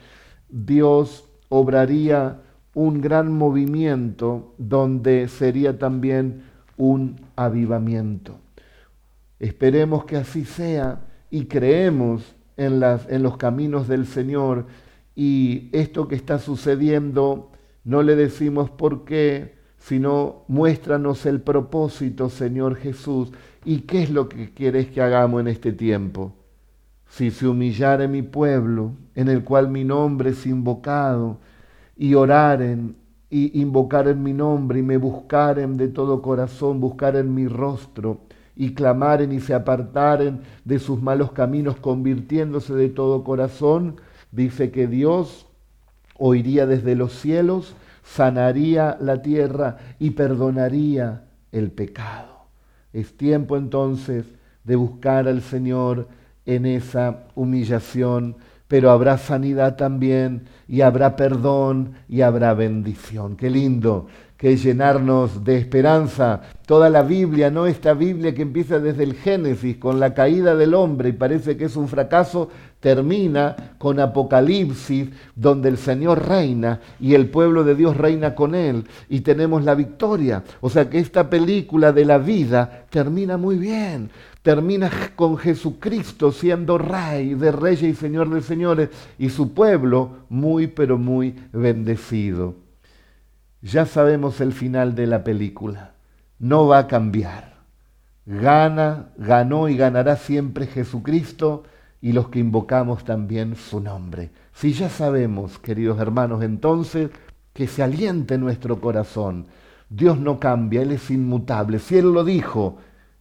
[0.50, 2.42] Dios obraría
[2.74, 6.44] un gran movimiento donde sería también
[6.78, 8.40] un avivamiento.
[9.40, 14.68] Esperemos que así sea y creemos en, las, en los caminos del Señor
[15.16, 17.52] y esto que está sucediendo
[17.84, 23.32] no le decimos por qué, sino muéstranos el propósito, Señor Jesús,
[23.66, 26.34] y qué es lo que quieres que hagamos en este tiempo.
[27.10, 31.38] Si se humillare mi pueblo, en el cual mi nombre es invocado,
[31.98, 32.96] y oraren
[33.30, 38.22] y invocaren mi nombre y me buscaren de todo corazón, buscaren mi rostro
[38.56, 43.98] y clamaren y se apartaren de sus malos caminos, convirtiéndose de todo corazón,
[44.32, 45.46] dice que Dios
[46.18, 52.46] oiría desde los cielos, sanaría la tierra y perdonaría el pecado.
[52.92, 54.26] Es tiempo entonces
[54.64, 56.08] de buscar al Señor
[56.56, 58.36] en esa humillación,
[58.68, 63.36] pero habrá sanidad también y habrá perdón y habrá bendición.
[63.36, 64.08] Qué lindo
[64.40, 66.40] que llenarnos de esperanza.
[66.66, 70.76] Toda la Biblia, no esta Biblia que empieza desde el Génesis con la caída del
[70.76, 72.48] hombre y parece que es un fracaso,
[72.80, 78.86] termina con Apocalipsis, donde el Señor reina y el pueblo de Dios reina con él
[79.10, 80.42] y tenemos la victoria.
[80.62, 84.10] O sea que esta película de la vida termina muy bien.
[84.50, 88.90] Termina con Jesucristo siendo rey de reyes y señor de señores
[89.20, 92.56] y su pueblo muy pero muy bendecido.
[93.62, 95.92] Ya sabemos el final de la película.
[96.40, 97.58] No va a cambiar.
[98.26, 101.66] Gana, ganó y ganará siempre Jesucristo
[102.02, 104.32] y los que invocamos también su nombre.
[104.52, 107.12] Si ya sabemos, queridos hermanos, entonces
[107.54, 109.46] que se aliente nuestro corazón.
[109.92, 111.78] Dios no cambia, Él es inmutable.
[111.78, 112.80] Si Él lo dijo,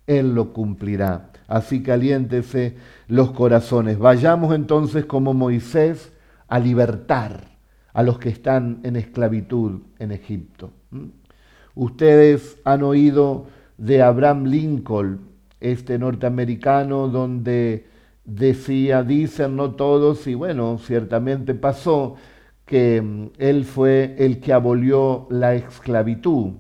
[0.09, 1.31] Él lo cumplirá.
[1.47, 3.99] Así que aliéntese los corazones.
[3.99, 6.13] Vayamos entonces como Moisés
[6.49, 7.59] a libertar
[7.93, 10.73] a los que están en esclavitud en Egipto.
[10.91, 11.07] ¿Mm?
[11.75, 13.47] Ustedes han oído
[13.77, 15.21] de Abraham Lincoln,
[15.61, 17.87] este norteamericano, donde
[18.25, 22.17] decía, dicen no todos, y bueno, ciertamente pasó,
[22.65, 26.53] que mm, él fue el que abolió la esclavitud.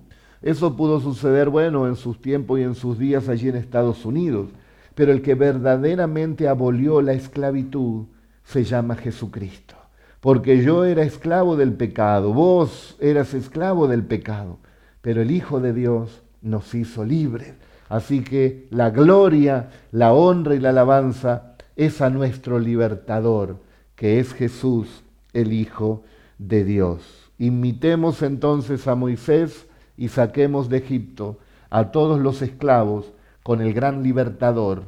[0.43, 4.49] Eso pudo suceder, bueno, en sus tiempos y en sus días allí en Estados Unidos,
[4.95, 8.07] pero el que verdaderamente abolió la esclavitud
[8.45, 9.79] se llama Jesucristo
[10.21, 14.59] porque yo era esclavo del pecado, vos eras esclavo del pecado,
[15.01, 17.55] pero el Hijo de Dios nos hizo libres.
[17.89, 23.61] Así que la gloria, la honra y la alabanza es a nuestro libertador,
[23.95, 26.03] que es Jesús, el Hijo
[26.39, 27.31] de Dios.
[27.39, 29.68] Imitemos entonces a Moisés
[29.99, 31.39] y saquemos de Egipto
[31.69, 34.85] a todos los esclavos con el gran libertador,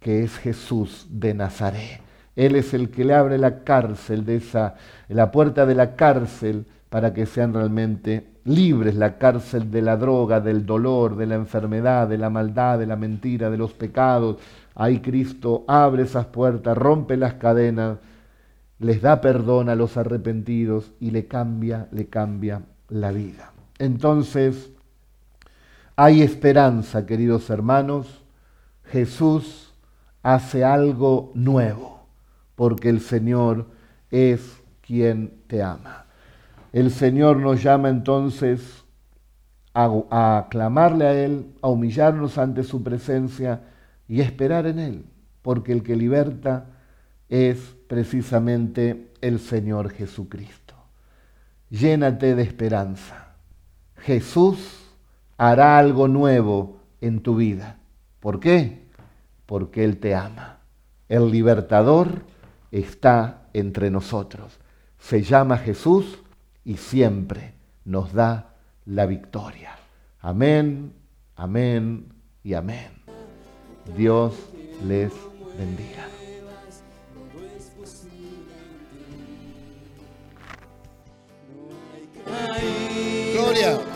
[0.00, 2.00] que es Jesús de Nazaret.
[2.34, 4.74] Él es el que le abre la cárcel de esa,
[5.08, 10.40] la puerta de la cárcel para que sean realmente libres, la cárcel de la droga,
[10.40, 14.36] del dolor, de la enfermedad, de la maldad, de la mentira, de los pecados.
[14.74, 17.98] Ahí Cristo abre esas puertas, rompe las cadenas,
[18.78, 23.53] les da perdón a los arrepentidos y le cambia, le cambia la vida.
[23.78, 24.70] Entonces,
[25.96, 28.22] hay esperanza, queridos hermanos.
[28.86, 29.72] Jesús
[30.22, 32.06] hace algo nuevo,
[32.54, 33.66] porque el Señor
[34.10, 36.06] es quien te ama.
[36.72, 38.84] El Señor nos llama entonces
[39.72, 43.62] a, a aclamarle a Él, a humillarnos ante su presencia
[44.08, 45.04] y esperar en Él,
[45.42, 46.66] porque el que liberta
[47.28, 50.74] es precisamente el Señor Jesucristo.
[51.70, 53.23] Llénate de esperanza.
[54.04, 54.58] Jesús
[55.38, 57.78] hará algo nuevo en tu vida.
[58.20, 58.86] ¿Por qué?
[59.46, 60.58] Porque Él te ama.
[61.08, 62.22] El libertador
[62.70, 64.58] está entre nosotros.
[64.98, 66.18] Se llama Jesús
[66.64, 69.76] y siempre nos da la victoria.
[70.20, 70.92] Amén,
[71.36, 72.90] amén y amén.
[73.96, 74.34] Dios
[74.86, 75.12] les
[75.58, 76.08] bendiga.
[83.32, 83.93] Gloria.